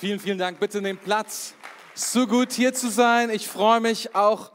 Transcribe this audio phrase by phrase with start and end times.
[0.00, 0.60] Vielen, vielen Dank.
[0.60, 1.54] Bitte nehmt Platz.
[1.92, 3.30] So gut hier zu sein.
[3.30, 4.52] Ich freue mich auch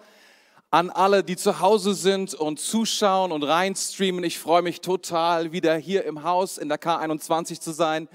[0.72, 4.24] an alle, die zu Hause sind und zuschauen und reinstreamen.
[4.24, 8.08] Ich freue mich total, wieder hier im Haus in der K21 zu sein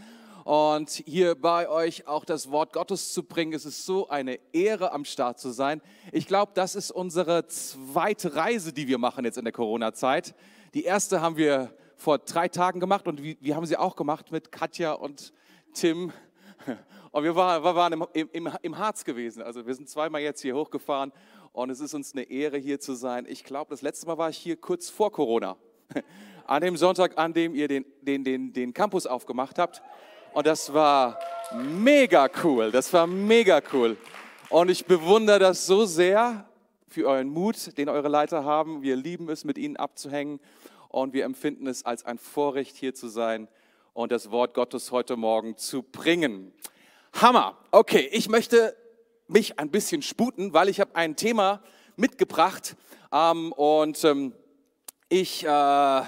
[0.44, 3.52] und hier bei euch auch das Wort Gottes zu bringen.
[3.52, 5.82] Es ist so eine Ehre, am Start zu sein.
[6.12, 10.34] Ich glaube, das ist unsere zweite Reise, die wir machen jetzt in der Corona-Zeit.
[10.72, 14.50] Die erste haben wir vor drei Tagen gemacht und wir haben sie auch gemacht mit
[14.50, 15.34] Katja und
[15.74, 16.10] Tim.
[17.10, 19.42] Und wir waren, wir waren im, im, im Harz gewesen.
[19.42, 21.12] Also wir sind zweimal jetzt hier hochgefahren
[21.52, 23.26] und es ist uns eine Ehre, hier zu sein.
[23.28, 25.56] Ich glaube, das letzte Mal war ich hier kurz vor Corona.
[26.46, 29.82] An dem Sonntag, an dem ihr den, den, den, den Campus aufgemacht habt.
[30.32, 31.18] Und das war
[31.54, 32.70] mega cool.
[32.70, 33.96] Das war mega cool.
[34.48, 36.48] Und ich bewundere das so sehr
[36.88, 38.82] für euren Mut, den eure Leiter haben.
[38.82, 40.40] Wir lieben es, mit ihnen abzuhängen.
[40.88, 43.48] Und wir empfinden es als ein Vorrecht, hier zu sein
[43.92, 46.52] und das Wort Gottes heute Morgen zu bringen.
[47.12, 47.56] Hammer.
[47.70, 48.76] Okay, ich möchte
[49.26, 51.62] mich ein bisschen sputen, weil ich habe ein Thema
[51.96, 52.76] mitgebracht.
[53.12, 54.34] Ähm, und ähm,
[55.08, 56.02] ich äh,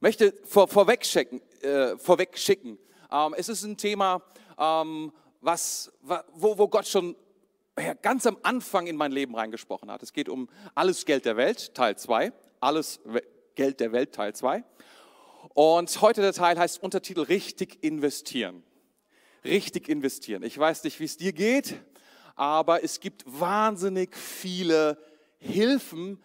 [0.00, 2.78] möchte vor, vorweg, schicken, äh, vorweg schicken,
[3.12, 4.22] ähm, es ist ein Thema,
[4.58, 7.16] ähm, was, wo, wo Gott schon
[8.02, 10.02] ganz am Anfang in mein Leben reingesprochen hat.
[10.02, 12.32] Es geht um alles Geld der Welt, Teil 2.
[12.60, 13.00] Alles
[13.54, 14.64] Geld der Welt, Teil 2.
[15.54, 18.62] Und heute der Teil heißt Untertitel richtig investieren.
[19.44, 20.42] Richtig investieren.
[20.42, 21.80] Ich weiß nicht, wie es dir geht,
[22.36, 24.98] aber es gibt wahnsinnig viele
[25.38, 26.22] Hilfen,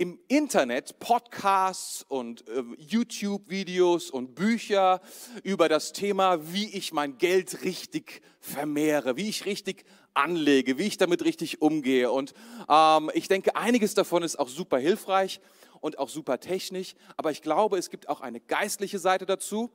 [0.00, 5.02] im Internet Podcasts und äh, YouTube-Videos und Bücher
[5.42, 9.84] über das Thema, wie ich mein Geld richtig vermehre, wie ich richtig
[10.14, 12.10] anlege, wie ich damit richtig umgehe.
[12.10, 12.32] Und
[12.70, 15.38] ähm, ich denke, einiges davon ist auch super hilfreich
[15.82, 19.70] und auch super technisch, aber ich glaube, es gibt auch eine geistliche Seite dazu.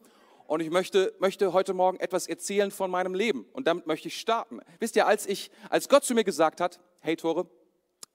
[0.47, 3.45] Und ich möchte, möchte heute Morgen etwas erzählen von meinem Leben.
[3.53, 4.59] Und damit möchte ich starten.
[4.79, 7.49] Wisst ihr, als ich, als Gott zu mir gesagt hat, hey Tore,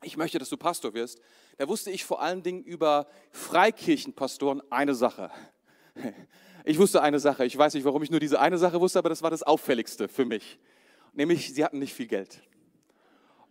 [0.03, 1.20] ich möchte, dass du Pastor wirst,
[1.59, 5.31] da wusste ich vor allen Dingen über Freikirchenpastoren eine Sache.
[6.65, 7.47] Ich wusste eine Sache.
[7.47, 10.09] Ich weiß nicht, warum ich nur diese eine Sache wusste, aber das war das Auffälligste
[10.09, 10.59] für mich.
[11.15, 12.43] Nämlich, sie hatten nicht viel Geld.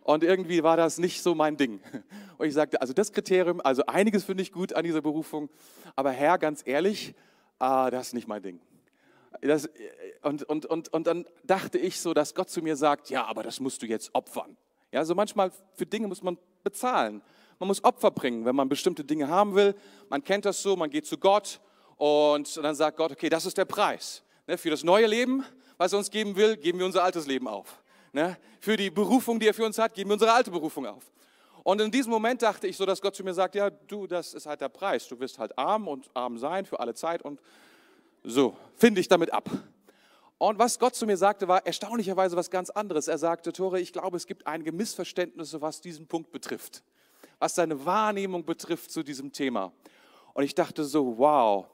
[0.02, 1.80] Und irgendwie war das nicht so mein Ding.
[2.38, 5.50] Und ich sagte, also das Kriterium, also einiges finde ich gut an dieser Berufung,
[5.96, 7.14] aber Herr, ganz ehrlich,
[7.58, 8.60] ah, das ist nicht mein Ding.
[9.42, 9.68] Das,
[10.22, 13.42] und, und, und, und dann dachte ich so, dass Gott zu mir sagt, ja, aber
[13.42, 14.56] das musst du jetzt opfern.
[14.92, 17.22] Ja, so manchmal für Dinge muss man bezahlen.
[17.58, 19.74] Man muss Opfer bringen, wenn man bestimmte Dinge haben will.
[20.08, 21.60] Man kennt das so, man geht zu Gott
[21.96, 24.22] und dann sagt Gott, okay, das ist der Preis.
[24.46, 25.44] Ne, für das neue Leben,
[25.76, 27.82] was er uns geben will, geben wir unser altes Leben auf.
[28.12, 31.12] Ne, für die Berufung, die er für uns hat, geben wir unsere alte Berufung auf.
[31.62, 34.34] Und in diesem Moment dachte ich so, dass Gott zu mir sagt, ja, du, das
[34.34, 35.06] ist halt der Preis.
[35.06, 37.40] Du wirst halt arm und arm sein für alle Zeit und
[38.22, 39.48] so, finde ich damit ab.
[40.38, 43.08] Und was Gott zu mir sagte, war erstaunlicherweise was ganz anderes.
[43.08, 46.82] Er sagte, Tore, ich glaube, es gibt einige Missverständnisse, was diesen Punkt betrifft,
[47.38, 49.72] was seine Wahrnehmung betrifft zu diesem Thema.
[50.32, 51.66] Und ich dachte so, wow.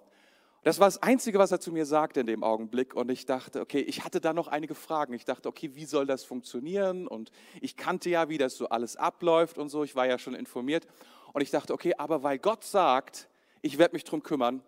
[0.64, 2.94] Das war das Einzige, was er zu mir sagte in dem Augenblick.
[2.94, 5.12] Und ich dachte, okay, ich hatte da noch einige Fragen.
[5.12, 7.06] Ich dachte, okay, wie soll das funktionieren?
[7.06, 7.30] Und
[7.60, 9.84] ich kannte ja, wie das so alles abläuft und so.
[9.84, 10.88] Ich war ja schon informiert.
[11.32, 13.28] Und ich dachte, okay, aber weil Gott sagt,
[13.62, 14.60] ich werde mich darum kümmern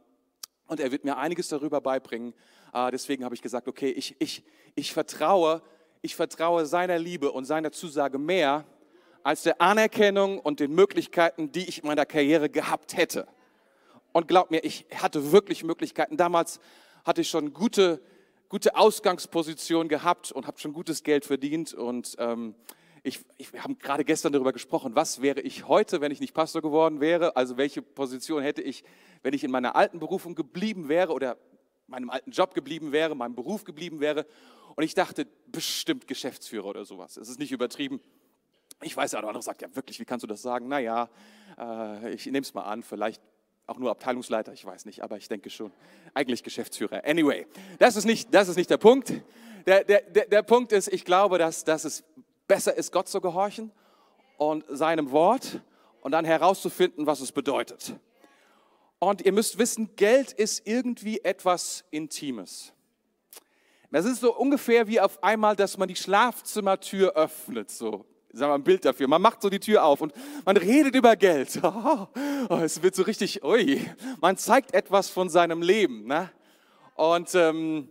[0.69, 2.35] und er wird mir einiges darüber beibringen,
[2.73, 5.63] äh, deswegen habe ich gesagt, okay, ich, ich, ich, vertraue,
[6.03, 8.65] ich vertraue seiner Liebe und seiner Zusage mehr
[9.25, 13.27] als der Anerkennung und den Möglichkeiten, die ich in meiner Karriere gehabt hätte.
[14.13, 16.17] Und glaub mir, ich hatte wirklich Möglichkeiten.
[16.17, 16.61] Damals
[17.05, 18.01] hatte ich schon gute,
[18.49, 21.75] gute Ausgangsposition gehabt und habe schon gutes Geld verdient.
[21.75, 22.55] Und ähm,
[23.03, 26.35] ich, ich, wir haben gerade gestern darüber gesprochen, was wäre ich heute, wenn ich nicht
[26.35, 27.37] Pastor geworden wäre?
[27.37, 28.85] Also welche Position hätte ich,
[29.23, 31.37] wenn ich in meiner alten Berufung geblieben wäre oder
[31.87, 34.27] meinem alten Job geblieben wäre, meinem Beruf geblieben wäre.
[34.77, 37.17] Und ich dachte, bestimmt Geschäftsführer oder sowas.
[37.17, 38.01] Es ist nicht übertrieben.
[38.83, 40.69] Ich weiß ja, der andere sagt, ja wirklich, wie kannst du das sagen?
[40.69, 41.09] Naja,
[41.59, 43.21] äh, ich nehme es mal an, vielleicht
[43.67, 45.73] auch nur Abteilungsleiter, ich weiß nicht, aber ich denke schon,
[46.15, 47.03] eigentlich Geschäftsführer.
[47.05, 47.47] Anyway,
[47.79, 49.13] das ist nicht, das ist nicht der Punkt.
[49.67, 52.03] Der, der, der, Punkt ist, ich glaube, dass, dass es
[52.49, 53.71] besser ist, Gott zu gehorchen
[54.39, 55.61] und seinem Wort
[56.01, 57.95] und dann herauszufinden, was es bedeutet.
[58.99, 62.73] Und ihr müsst wissen, Geld ist irgendwie etwas Intimes.
[63.91, 68.05] Das ist so ungefähr wie auf einmal, dass man die Schlafzimmertür öffnet, so.
[68.31, 69.09] Sagen wir ein Bild dafür.
[69.09, 70.13] Man macht so die Tür auf und
[70.45, 71.61] man redet über Geld.
[72.51, 73.85] Oh, es wird so richtig, ui.
[74.23, 76.07] Man zeigt etwas von seinem Leben.
[76.07, 76.31] Ne?
[76.95, 77.91] Und ähm,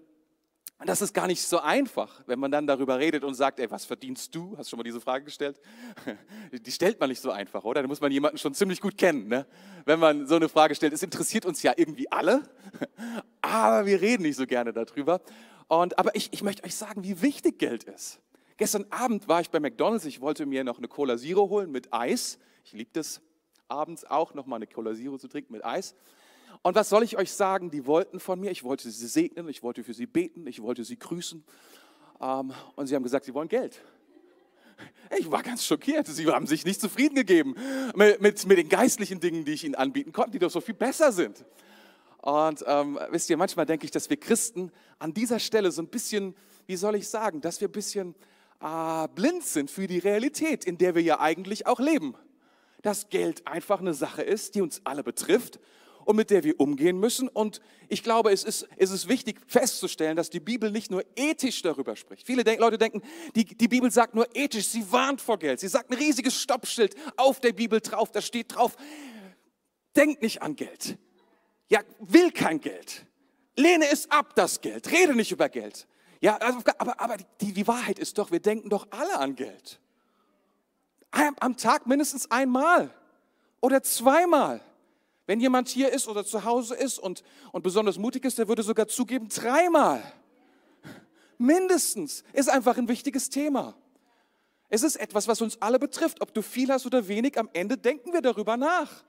[0.86, 3.86] das ist gar nicht so einfach, wenn man dann darüber redet und sagt, ey, was
[3.86, 4.56] verdienst du?
[4.58, 5.60] Hast du schon mal diese Frage gestellt?
[6.52, 7.82] Die stellt man nicht so einfach, oder?
[7.82, 9.48] Da muss man jemanden schon ziemlich gut kennen, ne?
[9.86, 10.94] wenn man so eine Frage stellt.
[10.94, 12.44] Es interessiert uns ja irgendwie alle,
[13.42, 15.22] aber wir reden nicht so gerne darüber.
[15.68, 18.20] Und, aber ich, ich möchte euch sagen, wie wichtig Geld ist.
[18.58, 21.92] Gestern Abend war ich bei McDonald's, ich wollte mir noch eine Cola Zero holen mit
[21.92, 22.38] Eis.
[22.64, 23.22] Ich liebe das,
[23.68, 25.96] abends auch noch mal eine Cola Zero zu trinken mit Eis.
[26.68, 27.72] Und was soll ich euch sagen?
[27.72, 30.84] Die wollten von mir, ich wollte sie segnen, ich wollte für sie beten, ich wollte
[30.84, 31.42] sie grüßen.
[32.19, 33.81] Ähm, und sie haben gesagt, sie wollen Geld.
[35.18, 36.08] Ich war ganz schockiert.
[36.08, 37.56] Sie haben sich nicht zufrieden gegeben
[37.96, 40.74] mit, mit, mit den geistlichen Dingen, die ich ihnen anbieten konnte, die doch so viel
[40.74, 41.46] besser sind.
[42.18, 45.88] Und ähm, wisst ihr, manchmal denke ich, dass wir Christen an dieser Stelle so ein
[45.88, 46.36] bisschen,
[46.66, 48.14] wie soll ich sagen, dass wir ein bisschen
[48.60, 52.16] äh, blind sind für die Realität, in der wir ja eigentlich auch leben.
[52.81, 55.62] Dass Geld einfach eine Sache ist, die uns alle betrifft
[56.07, 57.27] und mit der wir umgehen müssen.
[57.27, 57.59] Und
[57.89, 61.98] ich glaube, es ist, es ist wichtig festzustellen, dass die Bibel nicht nur ethisch darüber
[61.98, 62.25] spricht.
[62.25, 63.01] Viele Leute denken,
[63.36, 65.59] die, die Bibel sagt nur ethisch, sie warnt vor Geld.
[65.59, 68.77] Sie sagt ein riesiges Stoppschild auf der Bibel drauf, da steht drauf,
[69.98, 70.98] denk nicht an Geld.
[71.68, 73.06] Ja, will kein Geld.
[73.57, 74.89] Lehne es ab, das Geld.
[74.89, 75.88] Rede nicht über Geld.
[76.21, 79.81] Ja, also, aber, aber die, die Wahrheit ist doch, wir denken doch alle an Geld.
[81.12, 82.94] Am Tag mindestens einmal
[83.59, 84.62] oder zweimal.
[85.28, 87.22] Wenn jemand hier ist oder zu Hause ist und,
[87.52, 90.02] und besonders mutig ist, der würde sogar zugeben, dreimal.
[91.38, 92.24] Mindestens.
[92.32, 93.76] Ist einfach ein wichtiges Thema.
[94.70, 96.22] Es ist etwas, was uns alle betrifft.
[96.22, 99.04] Ob du viel hast oder wenig, am Ende denken wir darüber nach.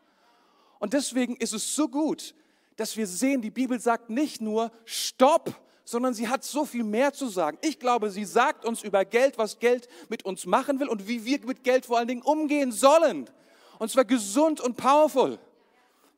[0.80, 2.34] Und deswegen ist es so gut,
[2.76, 5.54] dass wir sehen, die Bibel sagt nicht nur Stopp,
[5.84, 7.58] sondern sie hat so viel mehr zu sagen.
[7.62, 11.24] Ich glaube, sie sagt uns über Geld, was Geld mit uns machen will und wie
[11.24, 13.30] wir mit Geld vor allen Dingen umgehen sollen.
[13.78, 15.38] Und zwar gesund und powerful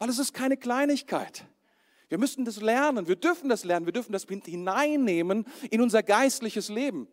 [0.00, 1.44] weil es ist keine Kleinigkeit.
[2.08, 6.70] Wir müssen das lernen, wir dürfen das lernen, wir dürfen das hineinnehmen in unser geistliches
[6.70, 7.06] Leben.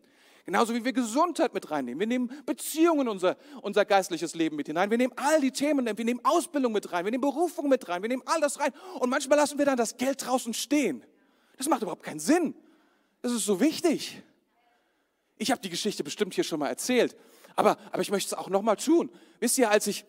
[0.46, 2.00] Genauso wie wir Gesundheit mit reinnehmen.
[2.00, 4.90] Wir nehmen Beziehungen in unser, unser geistliches Leben mit hinein.
[4.90, 8.02] Wir nehmen all die Themen, wir nehmen Ausbildung mit rein, wir nehmen Berufung mit rein,
[8.02, 8.72] wir nehmen all das rein.
[9.00, 11.04] Und manchmal lassen wir dann das Geld draußen stehen.
[11.58, 12.56] Das macht überhaupt keinen Sinn.
[13.22, 14.24] Das ist so wichtig.
[15.38, 17.18] Ich habe die Geschichte bestimmt hier schon mal erzählt,
[17.58, 19.12] aber, aber ich möchte es auch nochmal tun.
[19.42, 20.06] Wisst ihr, als ich,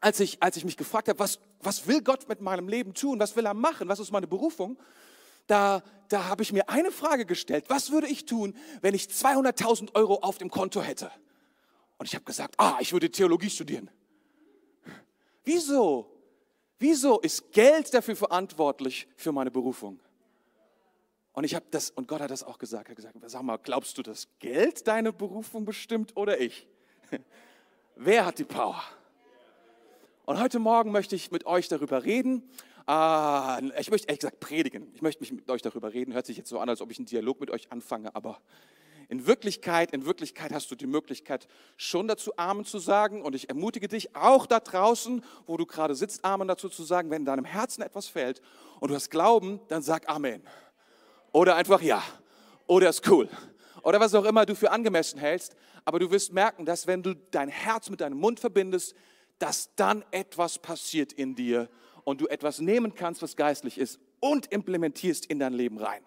[0.00, 3.20] als ich, als ich mich gefragt habe, was, was will Gott mit meinem Leben tun,
[3.20, 4.78] was will er machen, was ist meine Berufung,
[5.46, 9.94] da, da habe ich mir eine Frage gestellt, was würde ich tun, wenn ich 200.000
[9.94, 11.10] Euro auf dem Konto hätte?
[11.98, 13.90] Und ich habe gesagt, ah, ich würde Theologie studieren.
[15.44, 16.10] Wieso?
[16.78, 20.00] Wieso ist Geld dafür verantwortlich für meine Berufung?
[21.32, 23.58] Und ich habe das, und Gott hat das auch gesagt, er hat gesagt, sag mal,
[23.58, 26.66] glaubst du, dass Geld deine Berufung bestimmt oder ich?
[27.96, 28.82] Wer hat die Power?
[30.30, 32.48] Und heute Morgen möchte ich mit euch darüber reden.
[32.86, 34.86] Äh, ich möchte ehrlich gesagt predigen.
[34.94, 36.14] Ich möchte mich mit euch darüber reden.
[36.14, 38.38] Hört sich jetzt so an, als ob ich einen Dialog mit euch anfange, aber
[39.08, 43.22] in Wirklichkeit, in Wirklichkeit hast du die Möglichkeit, schon dazu Amen zu sagen.
[43.22, 47.10] Und ich ermutige dich auch da draußen, wo du gerade sitzt, Amen dazu zu sagen.
[47.10, 48.40] Wenn in deinem Herzen etwas fällt
[48.78, 50.44] und du hast Glauben, dann sag Amen.
[51.32, 52.04] Oder einfach Ja.
[52.68, 53.28] Oder ist cool.
[53.82, 55.56] Oder was auch immer du für angemessen hältst.
[55.84, 58.94] Aber du wirst merken, dass wenn du dein Herz mit deinem Mund verbindest,
[59.40, 61.68] dass dann etwas passiert in dir
[62.04, 66.04] und du etwas nehmen kannst, was geistlich ist und implementierst in dein Leben rein.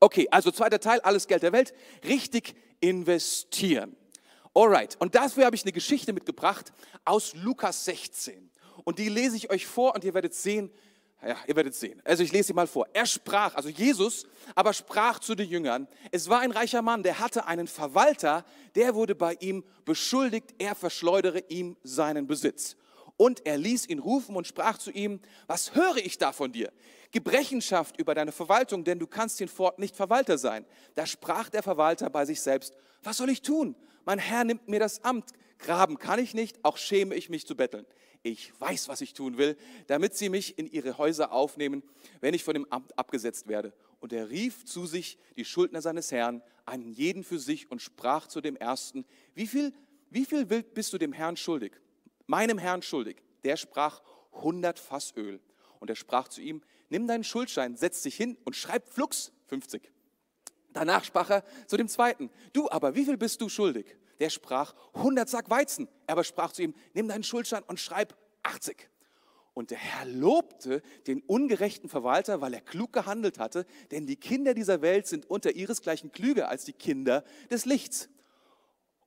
[0.00, 1.74] Okay, also zweiter Teil, alles Geld der Welt,
[2.04, 3.96] richtig investieren.
[4.54, 6.72] Alright, und dafür habe ich eine Geschichte mitgebracht
[7.04, 8.50] aus Lukas 16.
[8.84, 10.70] Und die lese ich euch vor und ihr werdet sehen,
[11.26, 12.00] ja, ihr werdet sehen.
[12.04, 12.86] Also ich lese sie mal vor.
[12.92, 17.18] Er sprach, also Jesus, aber sprach zu den Jüngern, es war ein reicher Mann, der
[17.18, 18.44] hatte einen Verwalter,
[18.76, 22.76] der wurde bei ihm beschuldigt, er verschleudere ihm seinen Besitz.
[23.16, 26.72] Und er ließ ihn rufen und sprach zu ihm, was höre ich da von dir?
[27.10, 30.64] Gib Rechenschaft über deine Verwaltung, denn du kannst hinfort nicht Verwalter sein.
[30.94, 33.74] Da sprach der Verwalter bei sich selbst, was soll ich tun?
[34.04, 35.32] Mein Herr nimmt mir das Amt.
[35.58, 37.86] Graben kann ich nicht, auch schäme ich mich zu betteln
[38.22, 39.56] ich weiß, was ich tun will,
[39.86, 41.82] damit sie mich in ihre Häuser aufnehmen,
[42.20, 43.72] wenn ich von dem Amt abgesetzt werde.
[44.00, 48.26] Und er rief zu sich die Schuldner seines Herrn, einen jeden für sich, und sprach
[48.26, 49.72] zu dem Ersten, wie viel,
[50.10, 51.72] wie viel bist du dem Herrn schuldig?
[52.26, 53.22] Meinem Herrn schuldig.
[53.44, 55.40] Der sprach, 100 Fass Öl.
[55.80, 59.90] Und er sprach zu ihm, nimm deinen Schuldschein, setz dich hin und schreib flugs 50.
[60.72, 63.96] Danach sprach er zu dem Zweiten, du aber, wie viel bist du schuldig?
[64.20, 65.88] Der sprach 100 Sack Weizen.
[66.06, 68.88] Er aber sprach zu ihm, nimm deinen Schuldschein und schreib 80.
[69.54, 74.54] Und der Herr lobte den ungerechten Verwalter, weil er klug gehandelt hatte, denn die Kinder
[74.54, 78.08] dieser Welt sind unter ihresgleichen klüger als die Kinder des Lichts.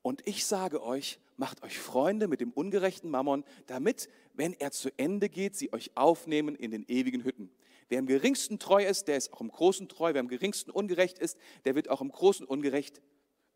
[0.02, 4.90] Und ich sage euch, macht euch Freunde mit dem ungerechten Mammon, damit, wenn er zu
[4.98, 7.50] Ende geht, sie euch aufnehmen in den ewigen Hütten.
[7.88, 10.14] Wer im geringsten treu ist, der ist auch im großen treu.
[10.14, 13.02] Wer im geringsten ungerecht ist, der wird auch im großen ungerecht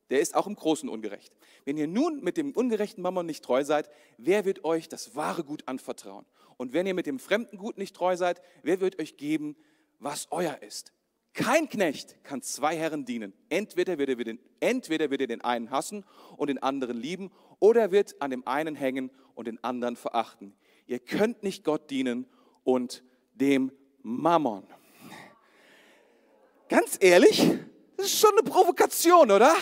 [0.10, 1.34] der ist auch im Großen ungerecht.
[1.64, 5.44] Wenn ihr nun mit dem ungerechten Mammon nicht treu seid, wer wird euch das wahre
[5.44, 6.26] Gut anvertrauen?
[6.58, 9.56] Und wenn ihr mit dem fremden Gut nicht treu seid, wer wird euch geben,
[10.00, 10.94] was euer ist?
[11.34, 13.34] Kein Knecht kann zwei Herren dienen.
[13.50, 16.06] Entweder wird, er den, entweder wird er den einen hassen
[16.38, 20.56] und den anderen lieben, oder er wird an dem einen hängen und den anderen verachten.
[20.88, 22.26] Ihr könnt nicht Gott dienen
[22.64, 23.72] und dem
[24.02, 24.66] Mammon.
[26.70, 27.46] Ganz ehrlich,
[27.98, 29.54] das ist schon eine Provokation, oder?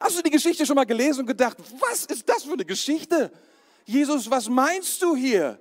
[0.00, 3.30] Hast du die Geschichte schon mal gelesen und gedacht, was ist das für eine Geschichte?
[3.84, 5.58] Jesus, was meinst du hier?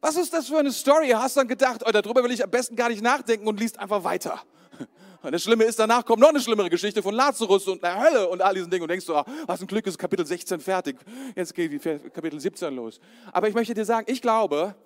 [0.00, 1.08] Was ist das für eine Story?
[1.10, 4.04] Hast dann gedacht, oh, darüber will ich am besten gar nicht nachdenken und liest einfach
[4.04, 4.40] weiter.
[5.22, 8.28] Und das Schlimme ist, danach kommt noch eine schlimmere Geschichte von Lazarus und der Hölle
[8.28, 8.82] und all diesen Dingen.
[8.82, 10.98] Und denkst du, oh, was ein Glück ist Kapitel 16 fertig.
[11.34, 11.82] Jetzt geht
[12.14, 13.00] Kapitel 17 los.
[13.32, 14.76] Aber ich möchte dir sagen, ich glaube,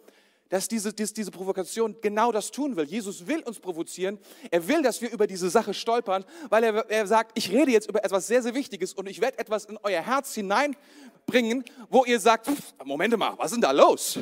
[0.50, 2.84] dass diese, diese, diese Provokation genau das tun will.
[2.84, 4.18] Jesus will uns provozieren.
[4.50, 7.88] Er will, dass wir über diese Sache stolpern, weil er, er sagt, ich rede jetzt
[7.88, 12.20] über etwas sehr, sehr Wichtiges und ich werde etwas in euer Herz hineinbringen, wo ihr
[12.20, 12.48] sagt,
[12.84, 14.18] Moment mal, was ist denn da los?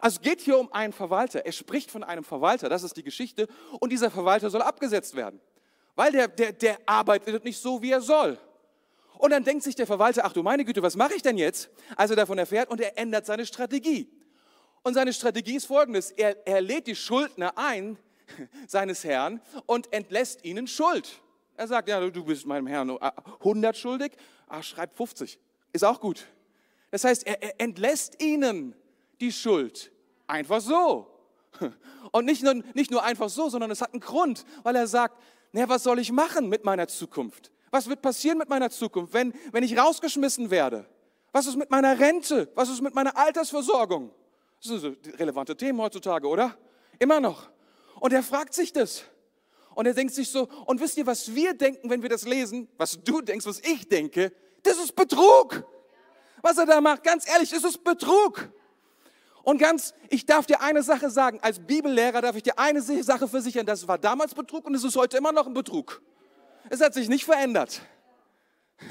[0.00, 1.46] Also es geht hier um einen Verwalter.
[1.46, 3.46] Er spricht von einem Verwalter, das ist die Geschichte.
[3.78, 5.40] Und dieser Verwalter soll abgesetzt werden,
[5.94, 8.38] weil der, der, der arbeitet nicht so, wie er soll.
[9.18, 11.70] Und dann denkt sich der Verwalter, ach du meine Güte, was mache ich denn jetzt?
[11.96, 14.10] Als er davon erfährt und er ändert seine Strategie.
[14.84, 17.98] Und seine Strategie ist folgendes, er, er lädt die Schuldner ein,
[18.68, 21.20] seines Herrn, und entlässt ihnen Schuld.
[21.56, 24.12] Er sagt, ja, du bist meinem Herrn 100 schuldig,
[24.46, 25.38] ach, schreib 50.
[25.72, 26.26] Ist auch gut.
[26.90, 28.76] Das heißt, er, er entlässt ihnen
[29.20, 29.90] die Schuld.
[30.26, 31.10] Einfach so.
[32.12, 35.20] Und nicht nur, nicht nur einfach so, sondern es hat einen Grund, weil er sagt,
[35.52, 37.50] na, was soll ich machen mit meiner Zukunft?
[37.70, 40.86] Was wird passieren mit meiner Zukunft, wenn, wenn ich rausgeschmissen werde?
[41.32, 42.50] Was ist mit meiner Rente?
[42.54, 44.10] Was ist mit meiner Altersversorgung?
[44.66, 46.56] Das sind relevante Themen heutzutage, oder?
[46.98, 47.50] Immer noch.
[48.00, 49.04] Und er fragt sich das.
[49.74, 52.68] Und er denkt sich so, und wisst ihr, was wir denken, wenn wir das lesen?
[52.78, 54.32] Was du denkst, was ich denke?
[54.62, 55.64] Das ist Betrug.
[56.40, 58.48] Was er da macht, ganz ehrlich, das ist Betrug.
[59.42, 63.28] Und ganz, ich darf dir eine Sache sagen, als Bibellehrer darf ich dir eine Sache
[63.28, 66.00] versichern, das war damals Betrug und es ist heute immer noch ein Betrug.
[66.70, 67.82] Es hat sich nicht verändert.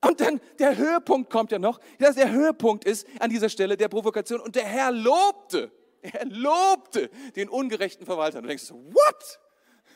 [0.00, 3.88] Und dann der Höhepunkt kommt ja noch, dass der Höhepunkt ist an dieser Stelle der
[3.88, 8.38] Provokation und der Herr lobte, er lobte den ungerechten Verwalter.
[8.38, 9.40] Und du denkst so, what?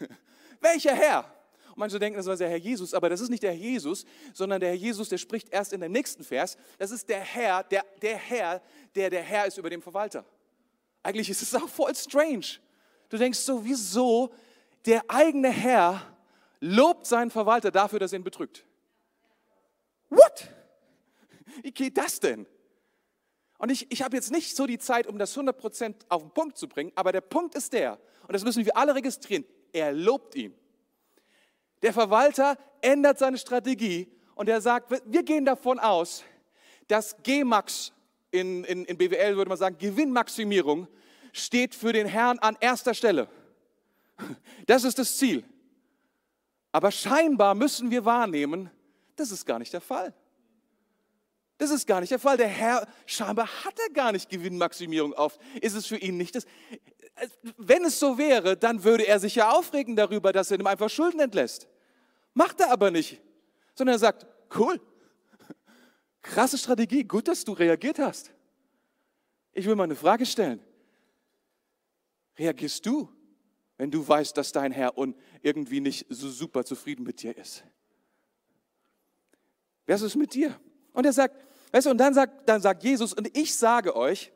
[0.61, 1.25] Welcher Herr?
[1.68, 4.04] Und manche denken, das war der Herr Jesus, aber das ist nicht der Herr Jesus,
[4.35, 6.56] sondern der Herr Jesus, der spricht erst in dem nächsten Vers.
[6.78, 8.61] Das ist der Herr, der, der Herr,
[8.94, 10.25] der der Herr ist über dem Verwalter.
[11.02, 12.59] Eigentlich ist es auch voll strange.
[13.09, 14.32] Du denkst so, wieso
[14.85, 16.02] der eigene Herr
[16.61, 18.64] lobt seinen Verwalter dafür, dass er ihn betrügt?
[20.12, 20.49] What?
[21.62, 22.47] Wie geht das denn?
[23.59, 26.59] Und ich, ich habe jetzt nicht so die Zeit, um das 100% auf den Punkt
[26.59, 30.35] zu bringen, aber der Punkt ist der, und das müssen wir alle registrieren, er lobt
[30.35, 30.54] ihn.
[31.81, 36.25] Der Verwalter ändert seine Strategie und er sagt, wir gehen davon aus,
[36.88, 37.92] dass G-Max
[38.31, 40.88] in, in, in BWL würde man sagen, Gewinnmaximierung
[41.33, 43.28] steht für den Herrn an erster Stelle.
[44.66, 45.45] Das ist das Ziel.
[46.71, 48.71] Aber scheinbar müssen wir wahrnehmen,
[49.16, 50.14] das ist gar nicht der Fall.
[51.59, 52.37] Das ist gar nicht der Fall.
[52.37, 55.38] Der Herr, scheinbar hat er gar nicht Gewinnmaximierung auf.
[55.61, 56.45] Ist es für ihn nicht das?
[57.57, 60.90] Wenn es so wäre, dann würde er sich ja aufregen darüber, dass er ihm einfach
[60.90, 61.69] Schulden entlässt.
[62.35, 63.21] Macht er aber nicht,
[63.75, 64.26] sondern er sagt,
[64.57, 64.81] cool,
[66.23, 68.33] krasse Strategie, gut, dass du reagiert hast.
[69.52, 70.61] Ich will mal eine Frage stellen.
[72.38, 73.09] Reagierst du,
[73.76, 74.95] wenn du weißt, dass dein Herr
[75.42, 77.62] irgendwie nicht so super zufrieden mit dir ist?
[79.87, 80.59] Wer ist es mit dir?
[80.93, 81.37] Und er sagt,
[81.73, 84.33] weißt du, und dann sagt, dann sagt Jesus, und ich sage euch,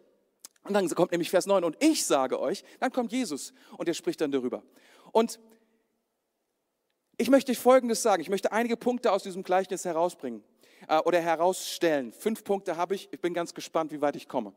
[0.64, 3.94] und dann kommt nämlich Vers 9, und ich sage euch, dann kommt Jesus und er
[3.94, 4.62] spricht dann darüber.
[5.12, 5.38] Und
[7.18, 10.42] ich möchte Folgendes sagen, ich möchte einige Punkte aus diesem Gleichnis herausbringen
[10.88, 12.12] äh, oder herausstellen.
[12.12, 14.52] Fünf Punkte habe ich, ich bin ganz gespannt, wie weit ich komme.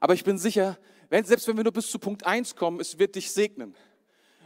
[0.00, 0.78] Aber ich bin sicher,
[1.08, 3.74] wenn, selbst wenn wir nur bis zu Punkt 1 kommen, es wird dich segnen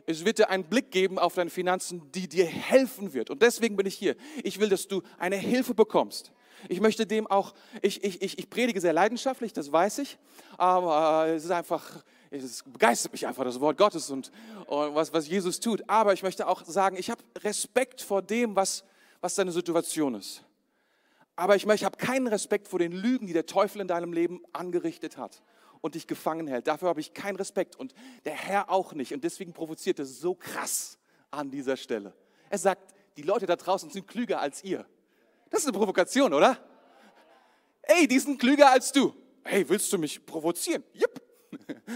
[0.06, 3.28] es wird dir einen Blick geben auf deine Finanzen, die dir helfen wird.
[3.28, 4.16] Und deswegen bin ich hier.
[4.44, 6.32] Ich will, dass du eine Hilfe bekommst.
[6.68, 10.16] Ich möchte dem auch, ich, ich, ich, ich predige sehr leidenschaftlich, das weiß ich,
[10.56, 14.30] aber es ist einfach, es begeistert mich einfach, das Wort Gottes und,
[14.66, 15.82] und was, was Jesus tut.
[15.88, 18.84] Aber ich möchte auch sagen, ich habe Respekt vor dem, was,
[19.20, 20.44] was deine Situation ist.
[21.34, 24.40] Aber ich, ich habe keinen Respekt vor den Lügen, die der Teufel in deinem Leben
[24.52, 25.42] angerichtet hat
[25.86, 26.66] und dich gefangen hält.
[26.66, 29.14] Dafür habe ich keinen Respekt und der Herr auch nicht.
[29.14, 30.98] Und deswegen provoziert er so krass
[31.30, 32.12] an dieser Stelle.
[32.50, 34.84] Er sagt, die Leute da draußen sind klüger als ihr.
[35.48, 36.58] Das ist eine Provokation, oder?
[37.82, 39.14] Ey, die sind klüger als du.
[39.44, 40.84] Hey, willst du mich provozieren?
[40.92, 41.22] Jupp.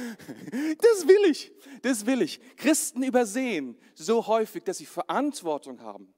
[0.78, 2.40] Das will ich, das will ich.
[2.56, 6.14] Christen übersehen so häufig, dass sie Verantwortung haben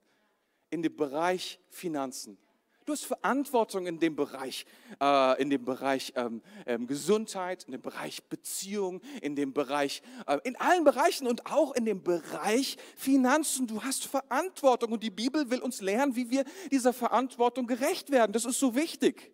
[0.71, 2.39] in dem Bereich Finanzen.
[2.85, 4.67] Du hast Verantwortung in dem Bereich,
[5.01, 10.39] äh, in dem Bereich ähm, ähm, Gesundheit, in dem Bereich Beziehung, in dem Bereich, äh,
[10.43, 13.69] in allen Bereichen und auch in dem Bereich Finanzen.
[13.69, 18.33] Du hast Verantwortung und die Bibel will uns lernen, wie wir dieser Verantwortung gerecht werden.
[18.33, 19.31] Das ist so wichtig.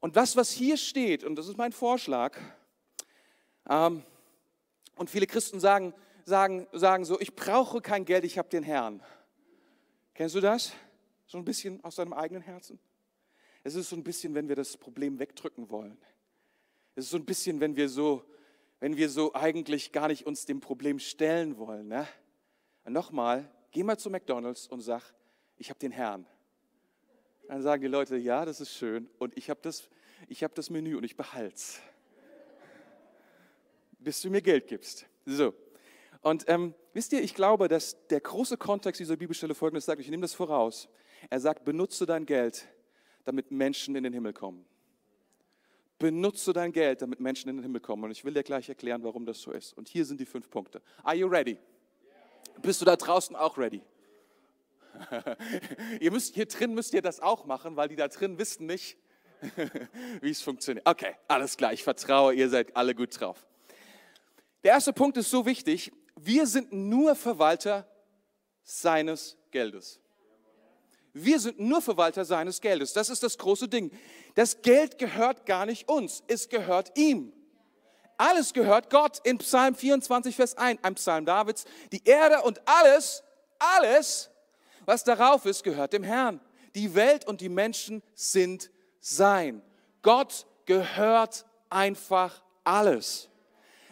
[0.00, 2.38] Und das, was hier steht, und das ist mein Vorschlag,
[3.68, 4.02] ähm,
[4.96, 5.92] und viele Christen sagen,
[6.24, 9.02] sagen, sagen so, ich brauche kein Geld, ich habe den Herrn.
[10.14, 10.72] Kennst du das?
[11.30, 12.80] So ein bisschen aus deinem eigenen Herzen?
[13.62, 15.96] Es ist so ein bisschen, wenn wir das Problem wegdrücken wollen.
[16.96, 18.24] Es ist so ein bisschen, wenn wir so,
[18.80, 21.86] wenn wir so eigentlich gar nicht uns dem Problem stellen wollen.
[21.86, 22.04] Ne?
[22.84, 25.04] Nochmal, geh mal zu McDonald's und sag,
[25.56, 26.26] ich habe den Herrn.
[27.46, 29.88] Dann sagen die Leute, ja, das ist schön und ich habe das,
[30.28, 31.80] hab das Menü und ich behalte es.
[34.00, 35.06] Bis du mir Geld gibst.
[35.26, 35.54] So.
[36.22, 40.10] Und ähm, wisst ihr, ich glaube, dass der große Kontext dieser Bibelstelle folgendes sagt, ich
[40.10, 40.88] nehme das voraus.
[41.28, 42.66] Er sagt, benutze dein Geld,
[43.24, 44.64] damit Menschen in den Himmel kommen.
[45.98, 48.04] Benutze dein Geld, damit Menschen in den Himmel kommen.
[48.04, 49.76] Und ich will dir gleich erklären, warum das so ist.
[49.76, 50.80] Und hier sind die fünf Punkte.
[51.02, 51.58] Are you ready?
[52.62, 53.82] Bist du da draußen auch ready?
[56.00, 58.96] ihr müsst, hier drin müsst ihr das auch machen, weil die da drin wissen nicht,
[60.20, 60.86] wie es funktioniert.
[60.86, 63.46] Okay, alles klar, ich vertraue, ihr seid alle gut drauf.
[64.62, 67.86] Der erste Punkt ist so wichtig, wir sind nur Verwalter
[68.62, 70.00] seines Geldes.
[71.12, 72.92] Wir sind nur Verwalter seines Geldes.
[72.92, 73.90] Das ist das große Ding.
[74.34, 77.32] Das Geld gehört gar nicht uns, es gehört ihm.
[78.16, 81.64] Alles gehört Gott in Psalm 24, Vers 1, ein Psalm Davids.
[81.90, 83.24] Die Erde und alles,
[83.58, 84.28] alles,
[84.84, 86.38] was darauf ist, gehört dem Herrn.
[86.74, 89.62] Die Welt und die Menschen sind sein.
[90.02, 93.29] Gott gehört einfach alles.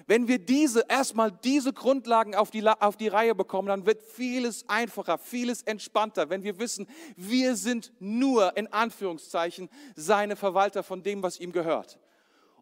[0.08, 4.66] Wenn wir diese, erstmal diese Grundlagen auf die, auf die Reihe bekommen, dann wird vieles
[4.66, 11.22] einfacher, vieles entspannter, wenn wir wissen, wir sind nur in Anführungszeichen seine Verwalter von dem,
[11.22, 11.98] was ihm gehört.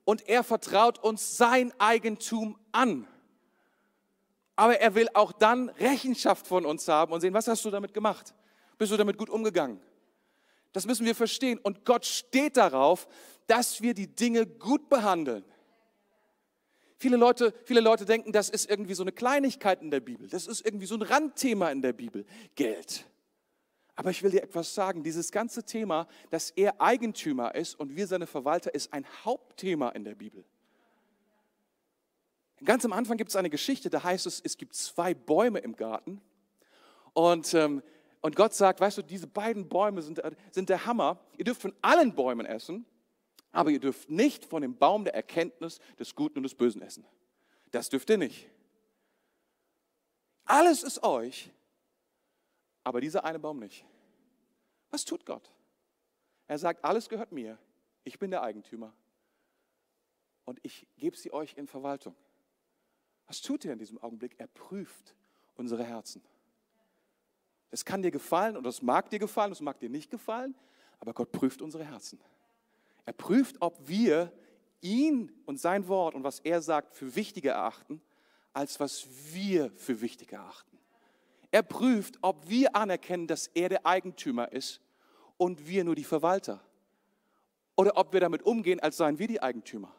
[0.04, 3.06] Und er vertraut uns sein Eigentum an.
[4.56, 7.94] Aber er will auch dann Rechenschaft von uns haben und sehen, was hast du damit
[7.94, 8.34] gemacht?
[8.76, 9.80] Bist du damit gut umgegangen?
[10.72, 11.60] Das müssen wir verstehen.
[11.62, 13.06] Und Gott steht darauf,
[13.46, 15.44] dass wir die Dinge gut behandeln.
[16.98, 20.28] Viele Leute, viele Leute denken, das ist irgendwie so eine Kleinigkeit in der Bibel.
[20.28, 22.24] Das ist irgendwie so ein Randthema in der Bibel.
[22.54, 23.06] Geld.
[23.96, 25.02] Aber ich will dir etwas sagen.
[25.02, 30.04] Dieses ganze Thema, dass er Eigentümer ist und wir seine Verwalter, ist ein Hauptthema in
[30.04, 30.44] der Bibel.
[32.64, 35.76] Ganz am Anfang gibt es eine Geschichte, da heißt es, es gibt zwei Bäume im
[35.76, 36.22] Garten.
[37.12, 37.82] Und, ähm,
[38.22, 41.18] und Gott sagt, weißt du, diese beiden Bäume sind, sind der Hammer.
[41.36, 42.86] Ihr dürft von allen Bäumen essen,
[43.56, 47.06] aber ihr dürft nicht von dem Baum der Erkenntnis des Guten und des Bösen essen.
[47.70, 48.50] Das dürft ihr nicht.
[50.44, 51.50] Alles ist euch,
[52.84, 53.84] aber dieser eine Baum nicht.
[54.90, 55.50] Was tut Gott?
[56.46, 57.58] Er sagt, alles gehört mir.
[58.04, 58.92] Ich bin der Eigentümer.
[60.44, 62.14] Und ich gebe sie euch in Verwaltung.
[63.26, 64.36] Was tut er in diesem Augenblick?
[64.38, 65.14] Er prüft
[65.56, 66.22] unsere Herzen.
[67.70, 70.54] Das kann dir gefallen und das mag dir gefallen, das mag dir nicht gefallen,
[71.00, 72.20] aber Gott prüft unsere Herzen.
[73.06, 74.32] Er prüft, ob wir
[74.80, 78.02] ihn und sein Wort und was er sagt für wichtiger erachten,
[78.52, 80.78] als was wir für wichtig erachten.
[81.50, 84.80] Er prüft, ob wir anerkennen, dass er der Eigentümer ist
[85.36, 86.60] und wir nur die Verwalter.
[87.76, 89.94] Oder ob wir damit umgehen, als seien wir die Eigentümer.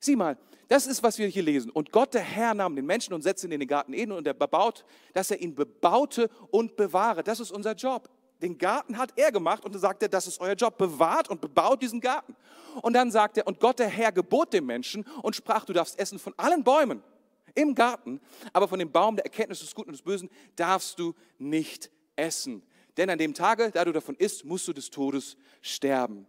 [0.00, 0.36] Sieh mal,
[0.68, 1.70] das ist, was wir hier lesen.
[1.70, 4.26] Und Gott, der Herr, nahm den Menschen und setzte ihn in den Garten Eden und
[4.26, 7.22] er bebaut, dass er ihn bebaute und bewahre.
[7.22, 8.10] Das ist unser Job.
[8.42, 11.40] Den Garten hat er gemacht und dann sagt er, das ist euer Job, bewahrt und
[11.40, 12.34] bebaut diesen Garten.
[12.82, 15.98] Und dann sagt er, und Gott der Herr gebot dem Menschen und sprach, du darfst
[15.98, 17.02] essen von allen Bäumen
[17.54, 18.20] im Garten,
[18.52, 22.62] aber von dem Baum der Erkenntnis des Guten und des Bösen darfst du nicht essen.
[22.96, 26.26] Denn an dem Tage, da du davon isst, musst du des Todes sterben.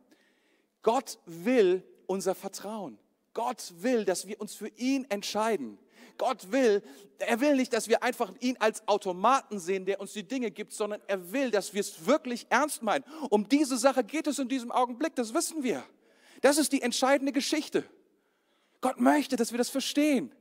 [0.81, 2.99] Gott will unser Vertrauen.
[3.33, 5.79] Gott will, dass wir uns für ihn entscheiden.
[6.17, 6.83] Gott will,
[7.19, 10.73] er will nicht, dass wir einfach ihn als Automaten sehen, der uns die Dinge gibt,
[10.73, 13.03] sondern er will, dass wir es wirklich ernst meinen.
[13.29, 15.83] Um diese Sache geht es in diesem Augenblick, das wissen wir.
[16.41, 17.85] Das ist die entscheidende Geschichte.
[18.81, 20.33] Gott möchte, dass wir das verstehen.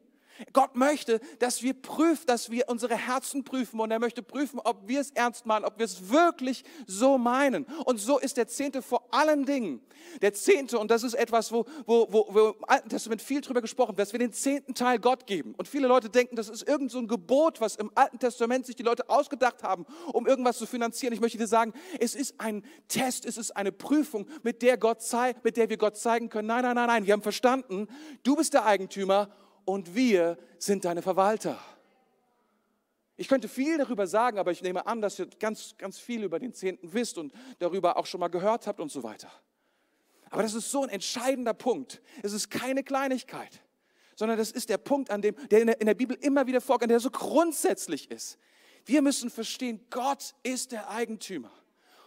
[0.53, 4.89] Gott möchte, dass wir prüfen, dass wir unsere Herzen prüfen und er möchte prüfen, ob
[4.89, 7.65] wir es ernst meinen, ob wir es wirklich so meinen.
[7.85, 9.81] Und so ist der Zehnte vor allen Dingen.
[10.21, 13.61] Der Zehnte, und das ist etwas, wo, wo, wo, wo im Alten Testament viel drüber
[13.61, 15.55] gesprochen wird, dass wir den zehnten Teil Gott geben.
[15.57, 18.77] Und viele Leute denken, das ist irgend so ein Gebot, was im Alten Testament sich
[18.77, 21.13] die Leute ausgedacht haben, um irgendwas zu finanzieren.
[21.15, 25.03] Ich möchte dir sagen, es ist ein Test, es ist eine Prüfung, mit der, Gott
[25.03, 27.89] zeigt, mit der wir Gott zeigen können, nein, nein, nein, nein, wir haben verstanden,
[28.23, 29.31] du bist der Eigentümer
[29.65, 31.59] und wir sind deine Verwalter.
[33.17, 36.39] Ich könnte viel darüber sagen, aber ich nehme an, dass ihr ganz, ganz viel über
[36.39, 39.31] den Zehnten wisst und darüber auch schon mal gehört habt und so weiter.
[40.31, 42.01] Aber das ist so ein entscheidender Punkt.
[42.23, 43.61] Es ist keine Kleinigkeit,
[44.17, 46.61] sondern das ist der Punkt, an dem, der in der, in der Bibel immer wieder
[46.61, 48.39] vorkommt, der so grundsätzlich ist.
[48.87, 51.53] Wir müssen verstehen, Gott ist der Eigentümer.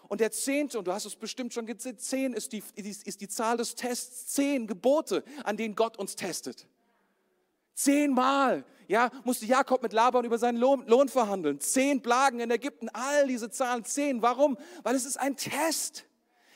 [0.08, 3.28] Und der Zehnte, und du hast es bestimmt schon gesehen, zehn ist die, ist die
[3.28, 6.68] Zahl des Tests, zehn Gebote, an denen Gott uns testet.
[7.76, 11.60] Zehnmal ja, musste Jakob mit Laban über seinen Lohn, Lohn verhandeln.
[11.60, 14.22] Zehn Plagen in Ägypten, all diese Zahlen, zehn.
[14.22, 14.58] Warum?
[14.84, 16.06] Weil es ist ein Test.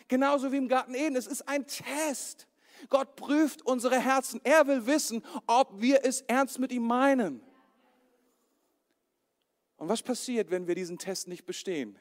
[0.08, 2.47] Genauso wie im Garten Eden, es ist ein Test.
[2.89, 4.39] Gott prüft unsere Herzen.
[4.43, 7.41] Er will wissen, ob wir es ernst mit ihm meinen.
[9.77, 11.97] Und was passiert, wenn wir diesen Test nicht bestehen?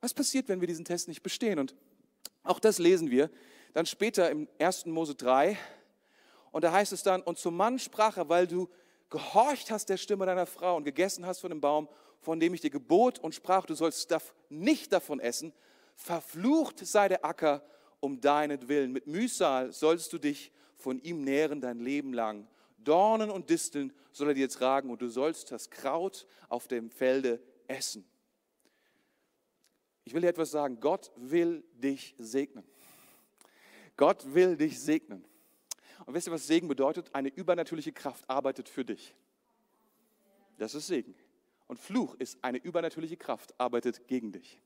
[0.00, 1.58] Was passiert, wenn wir diesen Test nicht bestehen?
[1.58, 1.74] Und
[2.42, 3.30] auch das lesen wir
[3.74, 4.86] dann später im 1.
[4.86, 5.56] Mose 3.
[6.50, 8.68] Und da heißt es dann, und zum Mann sprach er, weil du
[9.08, 11.88] gehorcht hast der Stimme deiner Frau und gegessen hast von dem Baum,
[12.20, 14.14] von dem ich dir gebot und sprach, du sollst
[14.48, 15.52] nicht davon essen,
[15.94, 17.62] verflucht sei der Acker
[18.00, 18.92] um deinetwillen.
[18.92, 22.46] Mit Mühsal sollst du dich von ihm nähren dein Leben lang.
[22.78, 27.42] Dornen und Disteln soll er dir tragen und du sollst das Kraut auf dem Felde
[27.68, 28.06] essen.
[30.04, 30.80] Ich will dir etwas sagen.
[30.80, 32.64] Gott will dich segnen.
[33.96, 35.24] Gott will dich segnen.
[36.06, 37.14] Und wisst ihr, was Segen bedeutet?
[37.14, 39.14] Eine übernatürliche Kraft arbeitet für dich.
[40.58, 41.14] Das ist Segen.
[41.66, 44.60] Und Fluch ist eine übernatürliche Kraft, arbeitet gegen dich.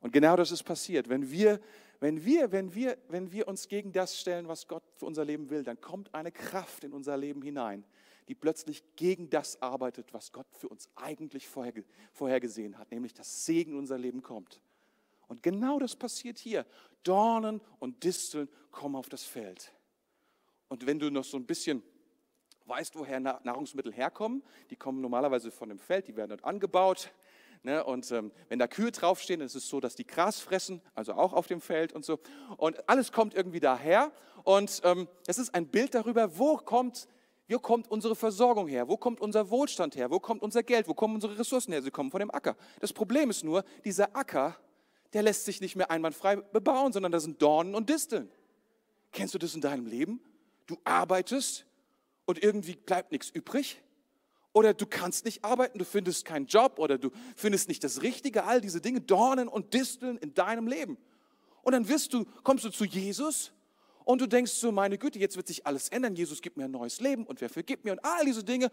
[0.00, 1.08] Und genau das ist passiert.
[1.08, 1.60] Wenn wir,
[2.00, 5.50] wenn wir, wenn wir, wenn wir uns gegen das stellen, was Gott für unser Leben
[5.50, 7.84] will, dann kommt eine Kraft in unser Leben hinein,
[8.28, 13.72] die plötzlich gegen das arbeitet, was Gott für uns eigentlich vorhergesehen hat, nämlich dass Segen
[13.72, 14.60] in unser Leben kommt.
[15.34, 16.64] Und genau das passiert hier.
[17.02, 19.72] Dornen und Disteln kommen auf das Feld.
[20.68, 21.82] Und wenn du noch so ein bisschen
[22.66, 27.10] weißt, woher Nahrungsmittel herkommen, die kommen normalerweise von dem Feld, die werden dort angebaut.
[27.64, 27.82] Ne?
[27.82, 31.32] Und ähm, wenn da Kühe draufstehen, ist es so, dass die Gras fressen, also auch
[31.32, 32.20] auf dem Feld und so.
[32.56, 34.12] Und alles kommt irgendwie daher.
[34.44, 37.08] Und ähm, es ist ein Bild darüber, wo kommt,
[37.48, 38.86] wo kommt unsere Versorgung her?
[38.86, 40.12] Wo kommt unser Wohlstand her?
[40.12, 40.86] Wo kommt unser Geld?
[40.86, 41.82] Wo kommen unsere Ressourcen her?
[41.82, 42.56] Sie kommen von dem Acker.
[42.78, 44.56] Das Problem ist nur, dieser Acker
[45.14, 48.28] der lässt sich nicht mehr einwandfrei bebauen, sondern da sind Dornen und Disteln.
[49.12, 50.20] Kennst du das in deinem Leben?
[50.66, 51.64] Du arbeitest
[52.26, 53.80] und irgendwie bleibt nichts übrig.
[54.52, 58.44] Oder du kannst nicht arbeiten, du findest keinen Job oder du findest nicht das Richtige,
[58.44, 60.98] all diese Dinge, Dornen und Disteln in deinem Leben.
[61.62, 63.52] Und dann wirst du, kommst du zu Jesus
[64.04, 66.14] und du denkst so, meine Güte, jetzt wird sich alles ändern.
[66.14, 68.70] Jesus gibt mir ein neues Leben und wer vergibt mir und all diese Dinge.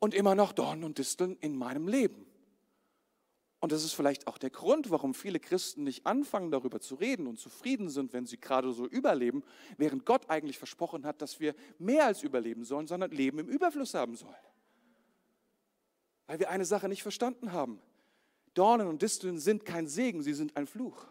[0.00, 2.26] Und immer noch Dornen und Disteln in meinem Leben.
[3.64, 7.26] Und das ist vielleicht auch der Grund, warum viele Christen nicht anfangen, darüber zu reden
[7.26, 9.42] und zufrieden sind, wenn sie gerade so überleben,
[9.78, 13.94] während Gott eigentlich versprochen hat, dass wir mehr als überleben sollen, sondern Leben im Überfluss
[13.94, 14.34] haben sollen.
[16.26, 17.80] Weil wir eine Sache nicht verstanden haben.
[18.52, 21.06] Dornen und Disteln sind kein Segen, sie sind ein Fluch.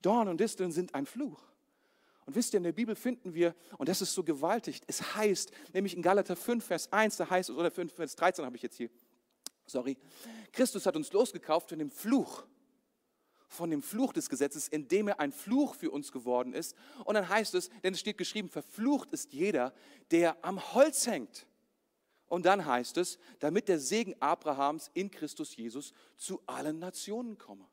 [0.00, 1.42] Dornen und Disteln sind ein Fluch.
[2.24, 5.52] Und wisst ihr, in der Bibel finden wir, und das ist so gewaltig, es heißt,
[5.74, 8.62] nämlich in Galater 5, Vers 1, da heißt es, oder 5, Vers 13 habe ich
[8.62, 8.88] jetzt hier,
[9.66, 9.96] sorry,
[10.52, 12.44] Christus hat uns losgekauft von dem Fluch,
[13.48, 16.74] von dem Fluch des Gesetzes, indem er ein Fluch für uns geworden ist.
[17.04, 19.74] Und dann heißt es, denn es steht geschrieben, verflucht ist jeder,
[20.10, 21.46] der am Holz hängt.
[22.26, 27.66] Und dann heißt es, damit der Segen Abrahams in Christus Jesus zu allen Nationen komme.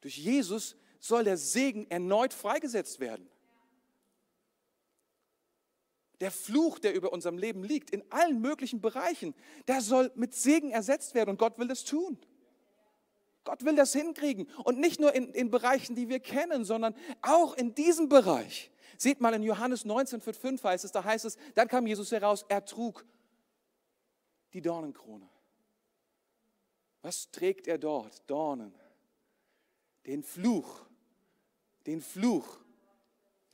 [0.00, 3.28] Durch Jesus soll der Segen erneut freigesetzt werden.
[6.24, 9.34] Der Fluch, der über unserem Leben liegt, in allen möglichen Bereichen,
[9.68, 12.16] der soll mit Segen ersetzt werden und Gott will das tun.
[13.44, 17.54] Gott will das hinkriegen und nicht nur in, in Bereichen, die wir kennen, sondern auch
[17.54, 18.70] in diesem Bereich.
[18.96, 22.10] Seht mal in Johannes 19, Vers 5 heißt es, da heißt es, dann kam Jesus
[22.10, 23.04] heraus, er trug
[24.54, 25.28] die Dornenkrone.
[27.02, 28.22] Was trägt er dort?
[28.30, 28.74] Dornen.
[30.06, 30.86] Den Fluch.
[31.86, 32.63] Den Fluch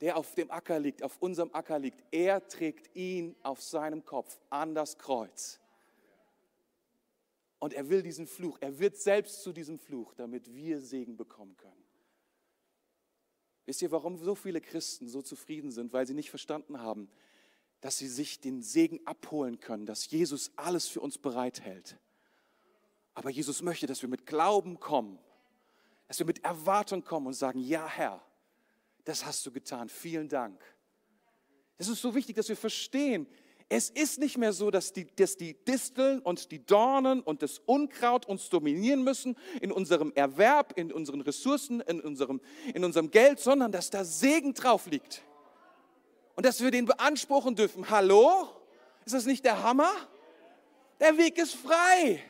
[0.01, 4.39] der auf dem Acker liegt, auf unserem Acker liegt, er trägt ihn auf seinem Kopf
[4.49, 5.59] an das Kreuz.
[7.59, 11.55] Und er will diesen Fluch, er wird selbst zu diesem Fluch, damit wir Segen bekommen
[11.55, 11.85] können.
[13.67, 15.93] Wisst ihr, warum so viele Christen so zufrieden sind?
[15.93, 17.07] Weil sie nicht verstanden haben,
[17.79, 21.99] dass sie sich den Segen abholen können, dass Jesus alles für uns bereithält.
[23.13, 25.19] Aber Jesus möchte, dass wir mit Glauben kommen,
[26.07, 28.25] dass wir mit Erwartung kommen und sagen, ja Herr,
[29.05, 29.89] das hast du getan.
[29.89, 30.61] Vielen Dank.
[31.77, 33.27] Es ist so wichtig, dass wir verstehen,
[33.73, 37.59] es ist nicht mehr so, dass die, dass die Disteln und die Dornen und das
[37.59, 42.41] Unkraut uns dominieren müssen in unserem Erwerb, in unseren Ressourcen, in unserem,
[42.73, 45.23] in unserem Geld, sondern dass da Segen drauf liegt.
[46.35, 47.89] Und dass wir den beanspruchen dürfen.
[47.89, 48.49] Hallo?
[49.05, 49.91] Ist das nicht der Hammer?
[50.99, 52.21] Der Weg ist frei.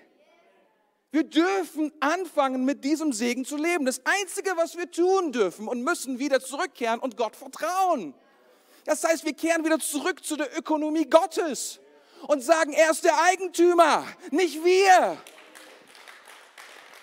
[1.12, 3.86] Wir dürfen anfangen, mit diesem Segen zu leben.
[3.86, 8.14] Das Einzige, was wir tun dürfen und müssen, wieder zurückkehren und Gott vertrauen.
[8.86, 11.82] Das heißt, wir kehren wieder zurück zu der Ökonomie Gottes
[12.28, 15.18] und sagen, er ist der Eigentümer, nicht wir.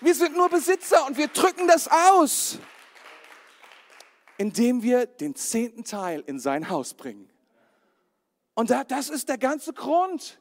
[0.01, 2.59] Wir sind nur Besitzer und wir drücken das aus,
[4.39, 7.29] indem wir den zehnten Teil in sein Haus bringen.
[8.55, 10.41] Und das ist der ganze Grund.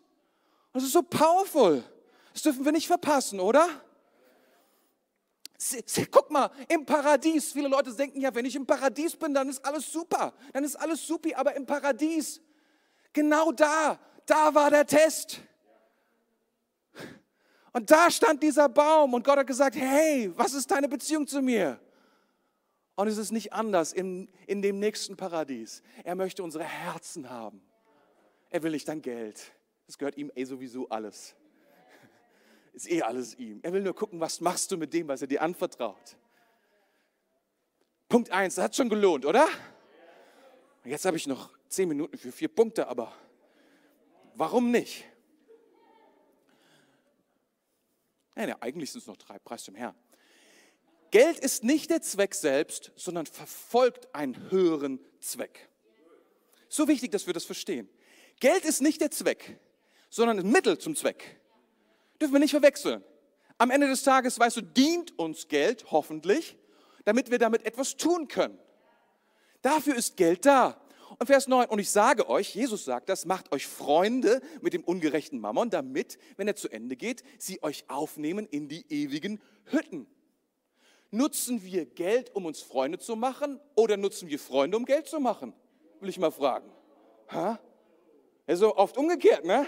[0.73, 1.83] Das ist so powerful.
[2.37, 3.67] Das dürfen wir nicht verpassen, oder?
[6.11, 9.65] Guck mal, im Paradies, viele Leute denken ja, wenn ich im Paradies bin, dann ist
[9.65, 12.39] alles super, dann ist alles supi, aber im Paradies,
[13.11, 15.41] genau da, da war der Test.
[17.73, 21.41] Und da stand dieser Baum und Gott hat gesagt, hey, was ist deine Beziehung zu
[21.41, 21.79] mir?
[22.93, 25.81] Und es ist nicht anders in, in dem nächsten Paradies.
[26.03, 27.63] Er möchte unsere Herzen haben.
[28.51, 29.53] Er will nicht dein Geld.
[29.87, 31.35] Das gehört ihm eh sowieso alles.
[32.77, 33.59] Ist eh alles ihm.
[33.63, 36.15] Er will nur gucken, was machst du mit dem, was er dir anvertraut.
[38.07, 39.47] Punkt eins, das hat schon gelohnt, oder?
[40.85, 43.11] Jetzt habe ich noch zehn Minuten für vier Punkte, aber
[44.35, 45.05] warum nicht?
[48.35, 49.39] Nein, ja, eigentlich sind es noch drei.
[49.39, 49.95] Preis zum Herrn.
[51.09, 55.67] Geld ist nicht der Zweck selbst, sondern verfolgt einen höheren Zweck.
[56.69, 57.89] So wichtig, dass wir das verstehen.
[58.39, 59.57] Geld ist nicht der Zweck,
[60.11, 61.41] sondern ein Mittel zum Zweck.
[62.19, 63.03] Dürfen wir nicht verwechseln.
[63.57, 66.57] Am Ende des Tages, weißt du, dient uns Geld hoffentlich,
[67.05, 68.57] damit wir damit etwas tun können.
[69.61, 70.79] Dafür ist Geld da.
[71.19, 74.83] Und Vers 9, und ich sage euch, Jesus sagt das, macht euch Freunde mit dem
[74.83, 80.07] ungerechten Mammon, damit, wenn er zu Ende geht, sie euch aufnehmen in die ewigen Hütten.
[81.09, 85.19] Nutzen wir Geld, um uns Freunde zu machen, oder nutzen wir Freunde, um Geld zu
[85.19, 85.53] machen?
[86.01, 86.69] Will ich mal fragen.
[87.31, 87.59] Ha?
[88.45, 89.65] Also oft umgekehrt, ne?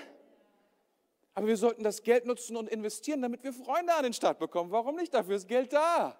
[1.39, 4.71] Aber wir sollten das Geld nutzen und investieren, damit wir Freunde an den Start bekommen.
[4.71, 5.13] Warum nicht?
[5.13, 6.19] Dafür ist Geld da.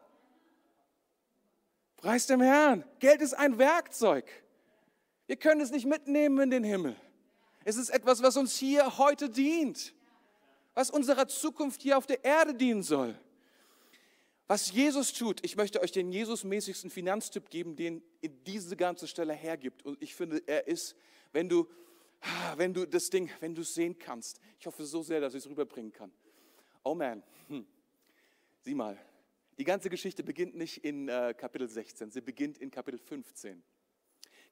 [1.97, 2.85] Preis dem Herrn.
[2.99, 4.31] Geld ist ein Werkzeug.
[5.27, 6.95] Wir können es nicht mitnehmen in den Himmel.
[7.65, 9.93] Es ist etwas, was uns hier heute dient,
[10.73, 13.13] was unserer Zukunft hier auf der Erde dienen soll.
[14.47, 18.01] Was Jesus tut, ich möchte euch den Jesus-mäßigsten Finanztipp geben, den
[18.47, 19.83] diese ganze Stelle hergibt.
[19.85, 20.95] Und ich finde, er ist,
[21.33, 21.67] wenn du
[22.57, 24.39] wenn du das Ding, wenn du es sehen kannst.
[24.59, 26.11] Ich hoffe so sehr, dass ich es rüberbringen kann.
[26.83, 27.65] Oh man, hm.
[28.61, 28.97] sieh mal,
[29.57, 33.61] die ganze Geschichte beginnt nicht in äh, Kapitel 16, sie beginnt in Kapitel 15.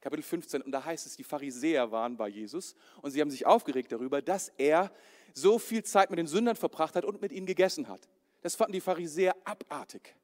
[0.02, 3.46] Kapitel 15, und da heißt es, die Pharisäer waren bei Jesus und sie haben sich
[3.46, 4.92] aufgeregt darüber, dass er
[5.34, 8.08] so viel Zeit mit den Sündern verbracht hat und mit ihnen gegessen hat.
[8.42, 10.16] Das fanden die Pharisäer abartig.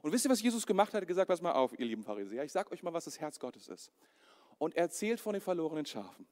[0.00, 1.00] Und wisst ihr, was Jesus gemacht hat?
[1.00, 3.20] Er hat gesagt, pass mal auf, ihr lieben Pharisäer, ich sage euch mal, was das
[3.20, 3.90] Herz Gottes ist.
[4.58, 6.26] Und er erzählt von den verlorenen Schafen.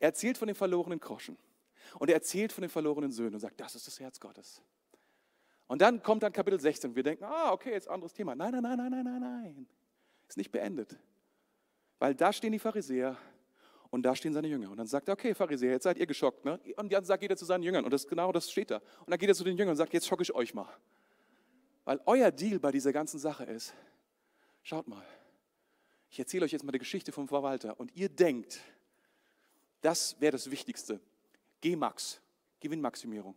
[0.00, 1.36] Er erzählt von den verlorenen Groschen.
[1.98, 4.62] Und er erzählt von den verlorenen Söhnen und sagt, das ist das Herz Gottes.
[5.66, 8.34] Und dann kommt dann Kapitel 16 und wir denken, ah, okay, jetzt anderes Thema.
[8.34, 9.66] Nein, nein, nein, nein, nein, nein, nein.
[10.28, 10.98] Ist nicht beendet.
[11.98, 13.16] Weil da stehen die Pharisäer
[13.90, 14.70] und da stehen seine Jünger.
[14.70, 16.44] Und dann sagt er, okay, Pharisäer, jetzt seid ihr geschockt.
[16.44, 16.58] Ne?
[16.76, 17.84] Und dann sagt jeder zu seinen Jüngern.
[17.84, 18.76] Und das genau das steht da.
[19.00, 20.68] Und dann geht er zu den Jüngern und sagt, jetzt schocke ich euch mal.
[21.84, 23.74] Weil euer Deal bei dieser ganzen Sache ist,
[24.62, 25.02] schaut mal,
[26.10, 27.78] ich erzähle euch jetzt mal die Geschichte vom Verwalter.
[27.80, 28.60] Und ihr denkt,
[29.82, 31.00] das wäre das Wichtigste.
[31.60, 32.20] G-Max,
[32.60, 33.36] Gewinnmaximierung.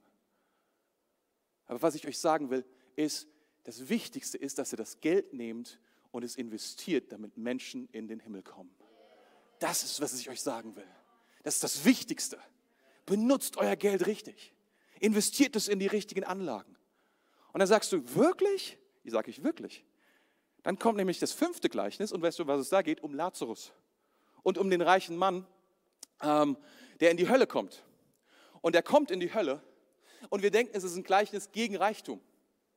[1.68, 2.64] Aber was ich euch sagen will,
[2.96, 3.28] ist,
[3.64, 5.80] das Wichtigste ist, dass ihr das Geld nehmt
[6.12, 8.74] und es investiert, damit Menschen in den Himmel kommen.
[9.60, 10.88] Das ist, was ich euch sagen will.
[11.44, 12.40] Das ist das Wichtigste.
[13.06, 14.54] Benutzt euer Geld richtig.
[15.00, 16.76] Investiert es in die richtigen Anlagen.
[17.54, 18.78] Und dann sagst du, wirklich?
[19.04, 19.84] Ich sage ich wirklich.
[20.64, 23.02] Dann kommt nämlich das fünfte Gleichnis und weißt du, was es da geht?
[23.02, 23.72] Um Lazarus
[24.44, 25.48] und um den reichen Mann,
[26.21, 26.58] ähm,
[26.99, 27.84] der in die Hölle kommt.
[28.62, 29.62] Und er kommt in die Hölle
[30.30, 32.19] und wir denken, es ist ein Gleichnis gegen Reichtum.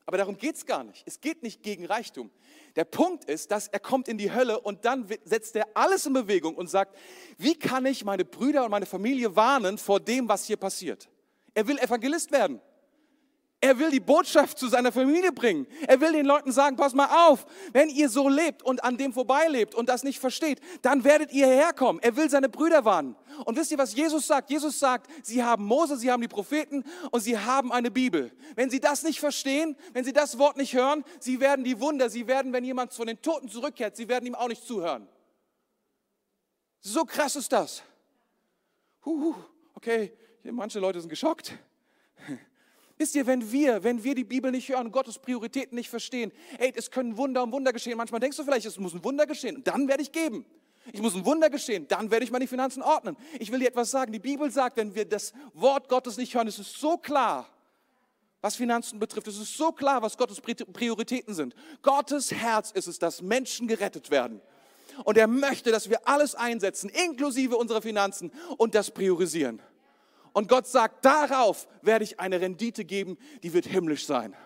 [0.06, 1.02] Aber darum geht es gar nicht.
[1.06, 2.30] Es geht nicht gegen Reichtum.
[2.76, 6.14] Der Punkt ist, dass er kommt in die Hölle und dann setzt er alles in
[6.14, 6.96] Bewegung und sagt,
[7.36, 11.10] wie kann ich meine Brüder und meine Familie warnen vor dem, was hier passiert?
[11.52, 12.60] Er will Evangelist werden.
[13.60, 15.66] Er will die Botschaft zu seiner Familie bringen.
[15.88, 19.12] Er will den Leuten sagen, pass mal auf, wenn ihr so lebt und an dem
[19.12, 22.00] vorbeilebt und das nicht versteht, dann werdet ihr herkommen.
[22.00, 23.16] Er will seine Brüder warnen.
[23.44, 24.50] Und wisst ihr, was Jesus sagt?
[24.50, 28.30] Jesus sagt, sie haben Mose, sie haben die Propheten und sie haben eine Bibel.
[28.54, 32.10] Wenn sie das nicht verstehen, wenn sie das Wort nicht hören, sie werden die Wunder,
[32.10, 35.08] sie werden, wenn jemand von den Toten zurückkehrt, sie werden ihm auch nicht zuhören.
[36.80, 37.82] So krass ist das.
[39.04, 39.34] Huhu,
[39.74, 40.12] okay,
[40.44, 41.54] manche Leute sind geschockt.
[42.98, 46.72] Wisst ihr, wenn wir, wenn wir die Bibel nicht hören, Gottes Prioritäten nicht verstehen, ey,
[46.74, 47.96] es können Wunder um Wunder geschehen.
[47.96, 49.62] Manchmal denkst du vielleicht, es muss ein Wunder geschehen.
[49.62, 50.44] Dann werde ich geben.
[50.92, 53.16] Ich muss ein Wunder geschehen, dann werde ich meine Finanzen ordnen.
[53.38, 54.10] Ich will dir etwas sagen.
[54.12, 57.46] Die Bibel sagt, wenn wir das Wort Gottes nicht hören, es ist so klar,
[58.40, 59.26] was Finanzen betrifft.
[59.28, 61.54] Es ist so klar, was Gottes Prioritäten sind.
[61.82, 64.40] Gottes Herz ist es, dass Menschen gerettet werden.
[65.04, 69.60] Und er möchte, dass wir alles einsetzen, inklusive unserer Finanzen und das priorisieren.
[70.32, 74.36] Und Gott sagt, darauf werde ich eine Rendite geben, die wird himmlisch sein.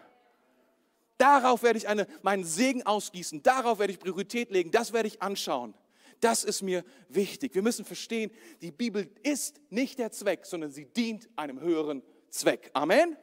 [1.18, 3.42] Darauf werde ich eine, meinen Segen ausgießen.
[3.42, 4.70] Darauf werde ich Priorität legen.
[4.70, 5.74] Das werde ich anschauen.
[6.20, 7.54] Das ist mir wichtig.
[7.54, 12.70] Wir müssen verstehen, die Bibel ist nicht der Zweck, sondern sie dient einem höheren Zweck.
[12.74, 13.16] Amen.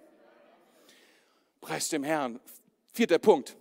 [1.61, 2.39] Preis dem Herrn.
[2.93, 3.57] Vierter Punkt.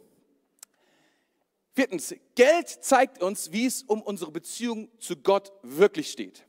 [1.74, 6.44] Viertens, Geld zeigt uns, wie es um unsere Beziehung zu Gott wirklich steht.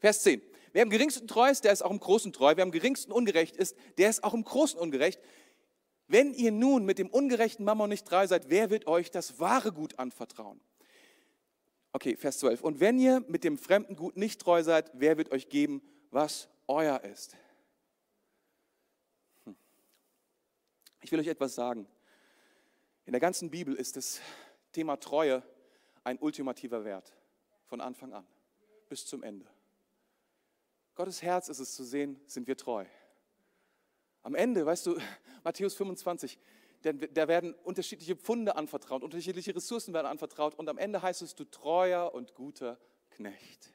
[0.00, 0.40] Vers 10.
[0.74, 2.52] Wer am geringsten treu ist, der ist auch im Großen treu.
[2.56, 5.20] Wer am geringsten ungerecht ist, der ist auch im Großen ungerecht.
[6.08, 9.72] Wenn ihr nun mit dem ungerechten Mammon nicht treu seid, wer wird euch das wahre
[9.72, 10.60] Gut anvertrauen?
[11.92, 12.60] Okay, Vers 12.
[12.62, 16.48] Und wenn ihr mit dem fremden Gut nicht treu seid, wer wird euch geben, was
[16.66, 17.36] euer ist?
[19.44, 19.54] Hm.
[21.02, 21.86] Ich will euch etwas sagen.
[23.06, 24.20] In der ganzen Bibel ist das
[24.72, 25.44] Thema Treue
[26.02, 27.14] ein ultimativer Wert
[27.66, 28.26] von Anfang an
[28.88, 29.53] bis zum Ende.
[30.94, 32.84] Gottes Herz ist es zu sehen, sind wir treu.
[34.22, 34.98] Am Ende, weißt du,
[35.44, 36.38] Matthäus 25,
[36.82, 41.44] da werden unterschiedliche Pfunde anvertraut, unterschiedliche Ressourcen werden anvertraut und am Ende heißt es, du
[41.44, 42.78] treuer und guter
[43.10, 43.72] Knecht.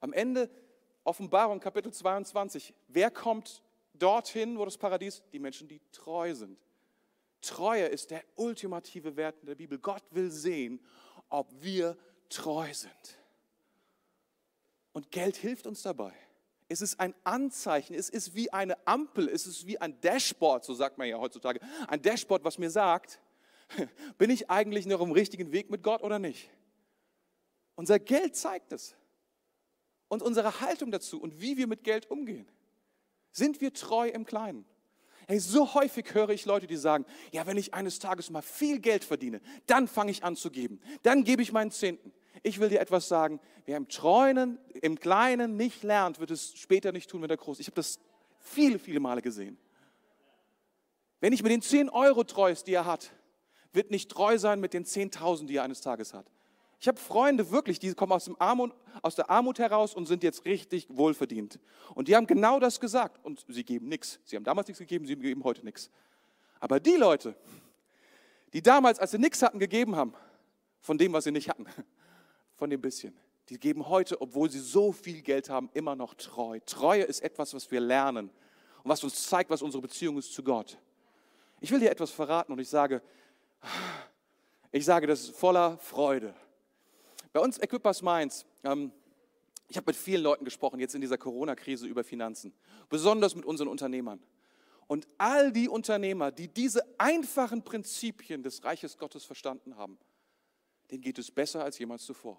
[0.00, 0.50] Am Ende
[1.04, 3.62] Offenbarung Kapitel 22, wer kommt
[3.94, 5.22] dorthin, wo das Paradies?
[5.32, 6.58] Die Menschen, die treu sind.
[7.40, 9.78] Treue ist der ultimative Wert in der Bibel.
[9.78, 10.84] Gott will sehen,
[11.28, 11.96] ob wir
[12.28, 13.18] treu sind.
[14.96, 16.14] Und Geld hilft uns dabei.
[16.70, 20.72] Es ist ein Anzeichen, es ist wie eine Ampel, es ist wie ein Dashboard, so
[20.72, 21.60] sagt man ja heutzutage.
[21.86, 23.20] Ein Dashboard, was mir sagt,
[24.16, 26.48] bin ich eigentlich noch im richtigen Weg mit Gott oder nicht?
[27.74, 28.96] Unser Geld zeigt es.
[30.08, 32.48] Und unsere Haltung dazu und wie wir mit Geld umgehen.
[33.32, 34.64] Sind wir treu im Kleinen?
[35.28, 38.78] Hey, so häufig höre ich Leute, die sagen, ja, wenn ich eines Tages mal viel
[38.78, 40.80] Geld verdiene, dann fange ich an zu geben.
[41.02, 42.14] Dann gebe ich meinen Zehnten.
[42.42, 46.92] Ich will dir etwas sagen, wer im Treuen, im Kleinen nicht lernt, wird es später
[46.92, 47.60] nicht tun, wenn er groß ist.
[47.60, 47.98] Ich habe das
[48.38, 49.58] viele, viele Male gesehen.
[51.20, 53.10] Wenn ich mit den 10 Euro treu ist, die er hat,
[53.72, 56.30] wird nicht treu sein mit den 10.000, die er eines Tages hat.
[56.78, 60.44] Ich habe Freunde wirklich, die kommen aus, Armut, aus der Armut heraus und sind jetzt
[60.44, 61.58] richtig wohlverdient.
[61.94, 63.24] Und die haben genau das gesagt.
[63.24, 64.20] Und sie geben nichts.
[64.24, 65.90] Sie haben damals nichts gegeben, sie geben heute nichts.
[66.60, 67.34] Aber die Leute,
[68.52, 70.14] die damals, als sie nichts hatten, gegeben haben,
[70.80, 71.66] von dem, was sie nicht hatten,
[72.56, 73.16] von dem bisschen,
[73.48, 76.58] die geben heute, obwohl sie so viel Geld haben, immer noch treu.
[76.66, 78.30] Treue ist etwas, was wir lernen
[78.82, 80.78] und was uns zeigt, was unsere Beziehung ist zu Gott.
[81.60, 83.02] Ich will dir etwas verraten und ich sage,
[84.72, 86.34] ich sage das voller Freude.
[87.32, 88.92] Bei uns Equippers Mainz, ähm,
[89.68, 92.54] ich habe mit vielen Leuten gesprochen, jetzt in dieser Corona-Krise über Finanzen,
[92.88, 94.22] besonders mit unseren Unternehmern.
[94.86, 99.98] Und all die Unternehmer, die diese einfachen Prinzipien des Reiches Gottes verstanden haben,
[100.90, 102.38] denen geht es besser als jemals zuvor.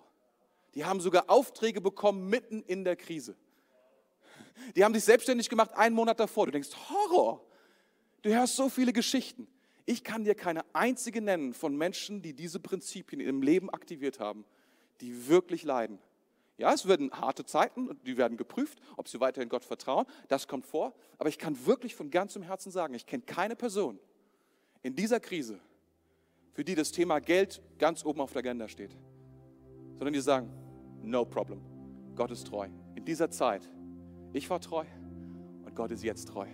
[0.75, 3.36] Die haben sogar Aufträge bekommen mitten in der Krise.
[4.75, 6.45] Die haben sich selbstständig gemacht einen Monat davor.
[6.45, 7.43] Du denkst, Horror.
[8.21, 9.47] Du hörst so viele Geschichten.
[9.86, 14.45] Ich kann dir keine einzige nennen von Menschen, die diese Prinzipien im Leben aktiviert haben
[15.01, 15.99] die wirklich leiden.
[16.57, 20.05] Ja, es werden harte Zeiten und die werden geprüft, ob sie weiterhin Gott vertrauen.
[20.27, 20.95] Das kommt vor.
[21.19, 23.99] Aber ich kann wirklich von ganzem Herzen sagen, ich kenne keine Person
[24.81, 25.60] in dieser Krise,
[26.57, 28.97] für die das Thema Geld ganz oben auf der Agenda steht,
[29.99, 30.49] sondern die sagen,
[31.03, 31.61] no problem,
[32.15, 32.67] Gott ist treu.
[32.95, 33.69] In dieser Zeit,
[34.33, 34.83] ich war treu
[35.63, 36.47] und Gott ist jetzt treu.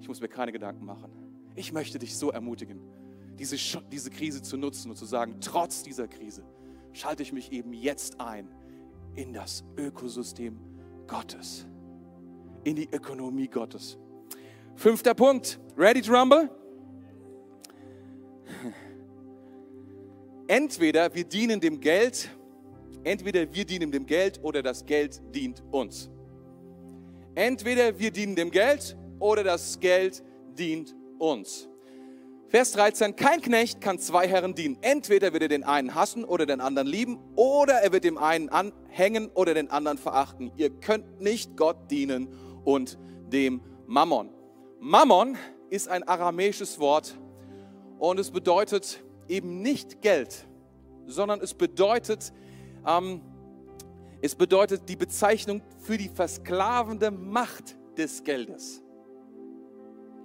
[0.00, 1.10] Ich muss mir keine Gedanken machen.
[1.56, 2.78] Ich möchte dich so ermutigen,
[3.36, 3.56] diese,
[3.90, 6.44] diese Krise zu nutzen und zu sagen, trotz dieser Krise,
[6.92, 8.48] schalte ich mich eben jetzt ein
[9.16, 10.60] in das Ökosystem
[11.08, 11.66] Gottes,
[12.62, 13.98] in die Ökonomie Gottes.
[14.76, 15.58] Fünfter Punkt.
[15.76, 16.48] Ready to rumble?
[20.46, 22.28] Entweder wir dienen dem Geld,
[23.02, 26.10] entweder wir dienen dem Geld oder das Geld dient uns.
[27.34, 30.22] Entweder wir dienen dem Geld oder das Geld
[30.58, 31.68] dient uns.
[32.48, 34.76] Vers 13, kein Knecht kann zwei Herren dienen.
[34.82, 38.48] Entweder wird er den einen hassen oder den anderen lieben, oder er wird dem einen
[38.48, 40.52] anhängen oder den anderen verachten.
[40.56, 42.28] Ihr könnt nicht Gott dienen
[42.64, 42.98] und
[43.32, 44.30] dem Mammon.
[44.78, 45.36] Mammon
[45.70, 47.18] ist ein aramäisches Wort
[47.98, 50.46] und es bedeutet eben nicht Geld,
[51.06, 52.32] sondern es bedeutet,
[52.86, 53.20] ähm,
[54.20, 58.82] es bedeutet die Bezeichnung für die versklavende Macht des Geldes.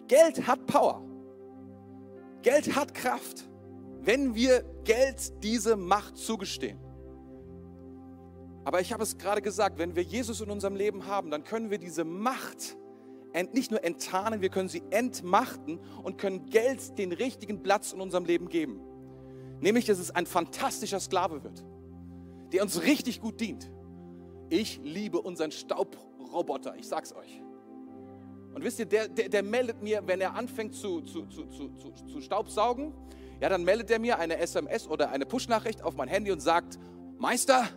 [0.08, 1.04] Geld hat Power.
[2.42, 3.50] Geld hat Kraft,
[4.02, 6.80] wenn wir Geld diese Macht zugestehen.
[8.64, 11.70] Aber ich habe es gerade gesagt, wenn wir Jesus in unserem Leben haben, dann können
[11.70, 12.78] wir diese Macht
[13.54, 18.26] nicht nur enttarnen, wir können sie entmachten und können Geld den richtigen Platz in unserem
[18.26, 18.82] Leben geben.
[19.62, 21.64] Nämlich, dass es ein fantastischer Sklave wird,
[22.54, 23.70] der uns richtig gut dient.
[24.50, 27.42] Ich liebe unseren Staubroboter, ich sag's euch.
[28.54, 31.70] Und wisst ihr, der, der, der meldet mir, wenn er anfängt zu, zu, zu, zu,
[32.08, 32.94] zu Staubsaugen,
[33.40, 36.80] ja, dann meldet er mir eine SMS oder eine Push-Nachricht auf mein Handy und sagt,
[37.18, 37.68] Meister,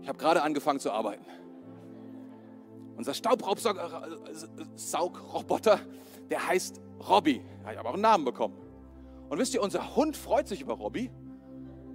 [0.00, 1.24] ich habe gerade angefangen zu arbeiten.
[3.02, 5.80] Unser Staubsaugroboter,
[6.30, 7.42] der heißt Robby.
[7.68, 8.54] Ich habe auch einen Namen bekommen.
[9.28, 11.10] Und wisst ihr, unser Hund freut sich über Robby,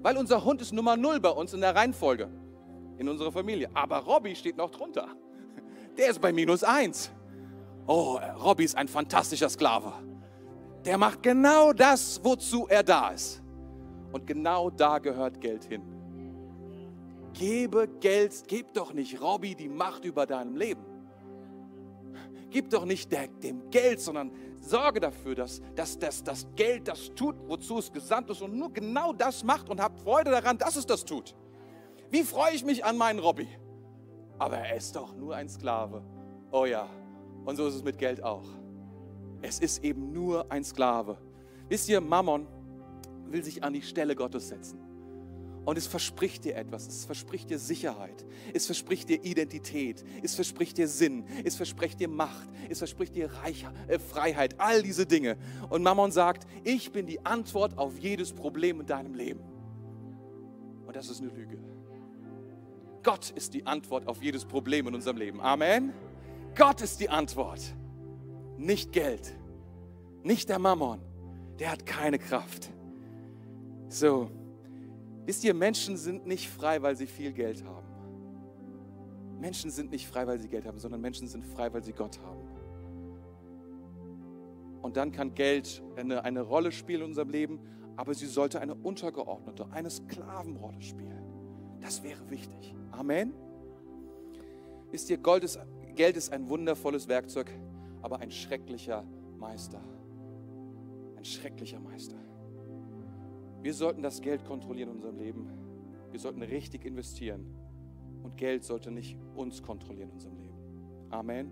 [0.01, 2.29] weil unser Hund ist Nummer 0 bei uns in der Reihenfolge,
[2.97, 3.69] in unserer Familie.
[3.73, 5.07] Aber Robby steht noch drunter.
[5.97, 7.09] Der ist bei minus 1.
[7.87, 9.93] Oh, Robby ist ein fantastischer Sklave.
[10.83, 13.41] Der macht genau das, wozu er da ist.
[14.11, 15.83] Und genau da gehört Geld hin.
[17.31, 20.96] Gebe Geld, gib doch nicht Robby die Macht über deinem Leben.
[22.49, 27.13] Gib doch nicht der, dem Geld, sondern sorge dafür, dass, dass, dass das Geld das
[27.13, 30.75] tut, wozu es gesandt ist und nur genau das macht und habt Freude daran, dass
[30.75, 31.35] es das tut.
[32.09, 33.47] Wie freue ich mich an meinen Robby?
[34.39, 36.03] Aber er ist doch nur ein Sklave.
[36.51, 36.87] Oh ja,
[37.45, 38.45] und so ist es mit Geld auch.
[39.41, 41.17] Es ist eben nur ein Sklave.
[41.67, 42.47] Wisst ihr, Mammon
[43.25, 44.86] will sich an die Stelle Gottes setzen.
[45.67, 46.87] Und es verspricht dir etwas.
[46.87, 48.25] Es verspricht dir Sicherheit.
[48.53, 50.01] Es verspricht dir Identität.
[50.23, 51.25] Es verspricht dir Sinn.
[51.43, 52.47] Es verspricht dir Macht.
[52.69, 54.61] Es verspricht dir Reich, äh, Freiheit.
[54.61, 55.35] All diese Dinge.
[55.69, 59.41] Und Mammon sagt, ich bin die Antwort auf jedes Problem in deinem Leben.
[60.85, 61.57] Und das ist eine Lüge.
[63.03, 65.41] Gott ist die Antwort auf jedes Problem in unserem Leben.
[65.41, 65.91] Amen.
[66.55, 67.75] Gott ist die Antwort.
[68.55, 69.37] Nicht Geld.
[70.23, 71.01] Nicht der Mammon.
[71.59, 72.69] Der hat keine Kraft.
[73.89, 74.31] So.
[75.27, 77.85] Wisst ihr, Menschen sind nicht frei, weil sie viel Geld haben.
[79.41, 82.17] Menschen sind nicht frei, weil sie Geld haben, sondern Menschen sind frei, weil sie Gott
[82.21, 82.47] haben.
[84.81, 87.59] Und dann kann Geld eine, eine Rolle spielen in unserem Leben,
[87.97, 91.21] aber sie sollte eine untergeordnete, eine Sklavenrolle spielen.
[91.81, 92.73] Das wäre wichtig.
[92.91, 93.33] Amen.
[94.91, 95.59] Wisst ihr, Gold ist,
[95.95, 97.51] Geld ist ein wundervolles Werkzeug,
[98.01, 99.03] aber ein schrecklicher
[99.37, 99.83] Meister.
[101.17, 102.15] Ein schrecklicher Meister.
[103.67, 105.49] Wir sollten das Geld kontrollieren in unserem Leben.
[106.11, 107.53] Wir sollten richtig investieren.
[108.23, 110.57] Und Geld sollte nicht uns kontrollieren in unserem Leben.
[111.09, 111.51] Amen.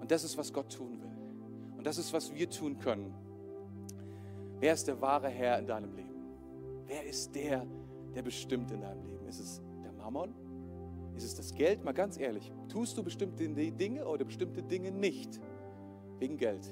[0.00, 1.76] Und das ist, was Gott tun will.
[1.76, 3.14] Und das ist, was wir tun können.
[4.58, 6.24] Wer ist der wahre Herr in deinem Leben?
[6.88, 7.64] Wer ist der,
[8.16, 9.28] der bestimmt in deinem Leben?
[9.28, 10.34] Ist es der Mammon?
[11.14, 11.84] Ist es das Geld?
[11.84, 12.50] Mal ganz ehrlich.
[12.68, 15.40] Tust du bestimmte Dinge oder bestimmte Dinge nicht
[16.18, 16.68] wegen Geld?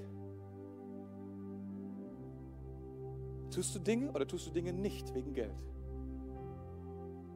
[3.56, 5.64] Tust du Dinge oder tust du Dinge nicht wegen Geld?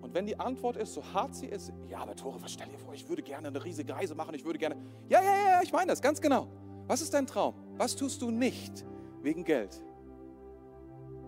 [0.03, 2.77] Und wenn die Antwort ist, so hart sie ist, ja, aber Tore, was stell dir
[2.77, 4.77] vor, ich würde gerne eine riesige Reise machen, ich würde gerne,
[5.09, 6.47] ja, ja, ja, ich meine das, ganz genau.
[6.87, 7.55] Was ist dein Traum?
[7.79, 8.85] Was tust du nicht
[9.23, 9.83] wegen Geld?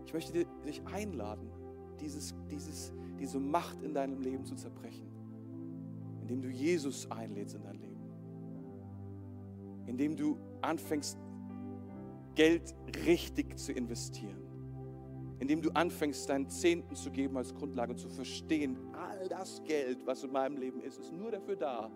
[0.05, 1.51] Ich möchte dich einladen,
[1.99, 5.07] dieses, dieses, diese Macht in deinem Leben zu zerbrechen,
[6.21, 8.03] indem du Jesus einlädst in dein Leben,
[9.87, 11.17] indem du anfängst,
[12.35, 12.75] Geld
[13.07, 14.52] richtig zu investieren
[15.43, 20.07] indem du anfängst, deinen Zehnten zu geben als Grundlage und zu verstehen, all das Geld,
[20.07, 21.91] was in meinem Leben ist, ist nur dafür da,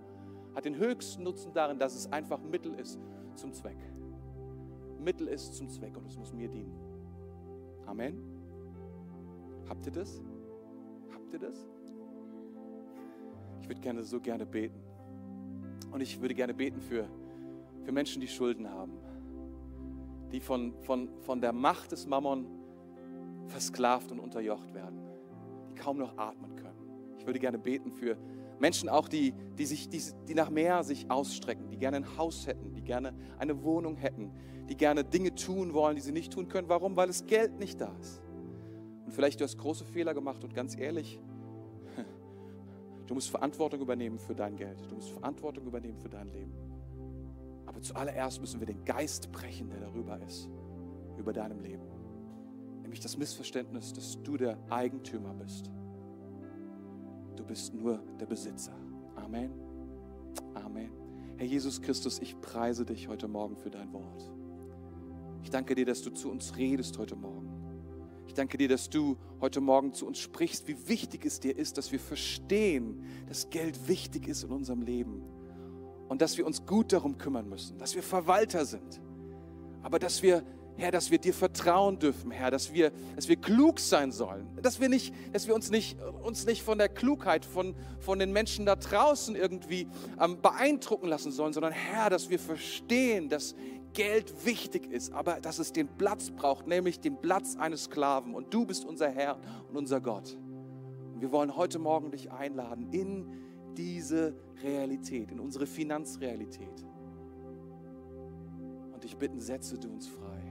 [0.53, 2.99] hat den höchsten Nutzen darin, dass es einfach Mittel ist
[3.37, 3.77] zum Zweck.
[4.99, 6.75] Mittel ist zum Zweck und es muss mir dienen.
[7.87, 8.21] Amen.
[9.69, 10.21] Habt ihr das?
[11.15, 11.69] Habt ihr das?
[13.61, 14.81] Ich würde gerne so gerne beten.
[15.93, 17.09] Und ich würde gerne beten für,
[17.85, 18.99] für Menschen, die Schulden haben,
[20.33, 22.56] die von, von, von der Macht des Mammon
[23.49, 25.01] versklavt und unterjocht werden,
[25.71, 26.79] die kaum noch atmen können.
[27.19, 28.17] Ich würde gerne beten für
[28.59, 32.47] Menschen auch, die, die, sich, die, die nach mehr sich ausstrecken, die gerne ein Haus
[32.47, 34.31] hätten, die gerne eine Wohnung hätten,
[34.69, 36.69] die gerne Dinge tun wollen, die sie nicht tun können.
[36.69, 36.97] Warum?
[36.97, 38.23] Weil das Geld nicht da ist.
[39.05, 41.21] Und vielleicht du hast große Fehler gemacht und ganz ehrlich,
[43.07, 44.81] du musst Verantwortung übernehmen für dein Geld.
[44.91, 46.53] Du musst Verantwortung übernehmen für dein Leben.
[47.67, 50.49] Aber zuallererst müssen wir den Geist brechen, der darüber ist,
[51.19, 51.96] über deinem Leben
[52.87, 55.73] nämlich das Missverständnis, dass du der Eigentümer bist.
[57.35, 58.77] Du bist nur der Besitzer.
[59.17, 59.51] Amen.
[60.55, 60.93] Amen.
[61.37, 64.31] Herr Jesus Christus, ich preise dich heute Morgen für dein Wort.
[65.43, 67.51] Ich danke dir, dass du zu uns redest heute Morgen.
[68.29, 71.79] Ich danke dir, dass du heute Morgen zu uns sprichst, wie wichtig es dir ist,
[71.79, 75.25] dass wir verstehen, dass Geld wichtig ist in unserem Leben
[76.09, 79.01] und dass wir uns gut darum kümmern müssen, dass wir Verwalter sind,
[79.83, 80.45] aber dass wir
[80.79, 84.79] Herr, dass wir dir vertrauen dürfen, Herr, dass wir, dass wir klug sein sollen, dass
[84.79, 88.67] wir, nicht, dass wir uns, nicht, uns nicht von der Klugheit von, von den Menschen
[88.67, 89.89] da draußen irgendwie
[90.21, 93.55] ähm, beeindrucken lassen sollen, sondern Herr, dass wir verstehen, dass
[93.95, 98.35] Geld wichtig ist, aber dass es den Platz braucht, nämlich den Platz eines Sklaven.
[98.35, 99.39] Und du bist unser Herr
[99.71, 100.37] und unser Gott.
[101.15, 103.33] Und wir wollen heute Morgen dich einladen in
[103.75, 106.85] diese Realität, in unsere Finanzrealität.
[108.93, 110.46] Und dich bitten, setze du uns frei.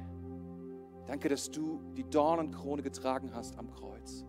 [1.07, 4.25] Danke, dass du die Dornenkrone getragen hast am Kreuz.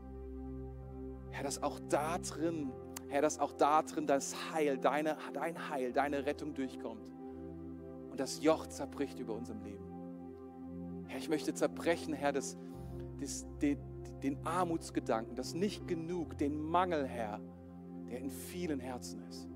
[1.31, 2.73] Herr, dass auch da drin,
[3.09, 7.13] Herr, dass auch da drin das Heil, deine, dein Heil, deine Rettung durchkommt.
[8.11, 9.85] Und das Joch zerbricht über unserem Leben.
[11.07, 12.57] Herr, ich möchte zerbrechen, Herr, das,
[13.21, 13.79] das, den,
[14.23, 17.41] den Armutsgedanken, das nicht genug, den Mangel, Herr,
[18.11, 19.49] der in vielen Herzen ist.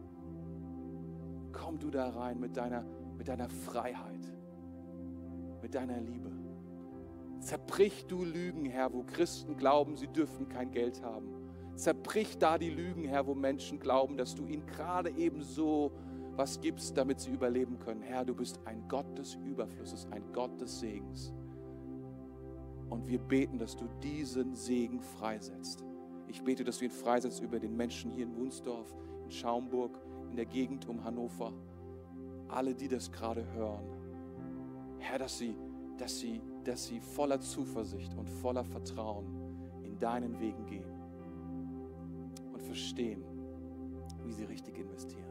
[1.53, 2.85] Komm du da rein mit deiner,
[3.16, 4.33] mit deiner Freiheit,
[5.62, 6.39] mit deiner Liebe.
[7.41, 11.28] Zerbrich du Lügen, Herr, wo Christen glauben, sie dürfen kein Geld haben.
[11.74, 15.93] Zerbrich da die Lügen, Herr, wo Menschen glauben, dass du ihnen gerade eben so
[16.36, 18.03] was gibst, damit sie überleben können.
[18.03, 21.32] Herr, du bist ein Gott des Überflusses, ein Gott des Segens.
[22.91, 25.84] Und wir beten, dass du diesen Segen freisetzt.
[26.28, 29.99] Ich bete, dass du ihn freisetzt über den Menschen hier in Wunsdorf, in Schaumburg,
[30.30, 31.53] in der Gegend um Hannover.
[32.49, 33.84] Alle, die das gerade hören.
[34.99, 35.57] Herr, dass sie,
[35.99, 39.27] dass sie dass sie voller Zuversicht und voller Vertrauen
[39.83, 40.85] in deinen Wegen gehen
[42.53, 43.25] und verstehen,
[44.25, 45.30] wie sie richtig investieren.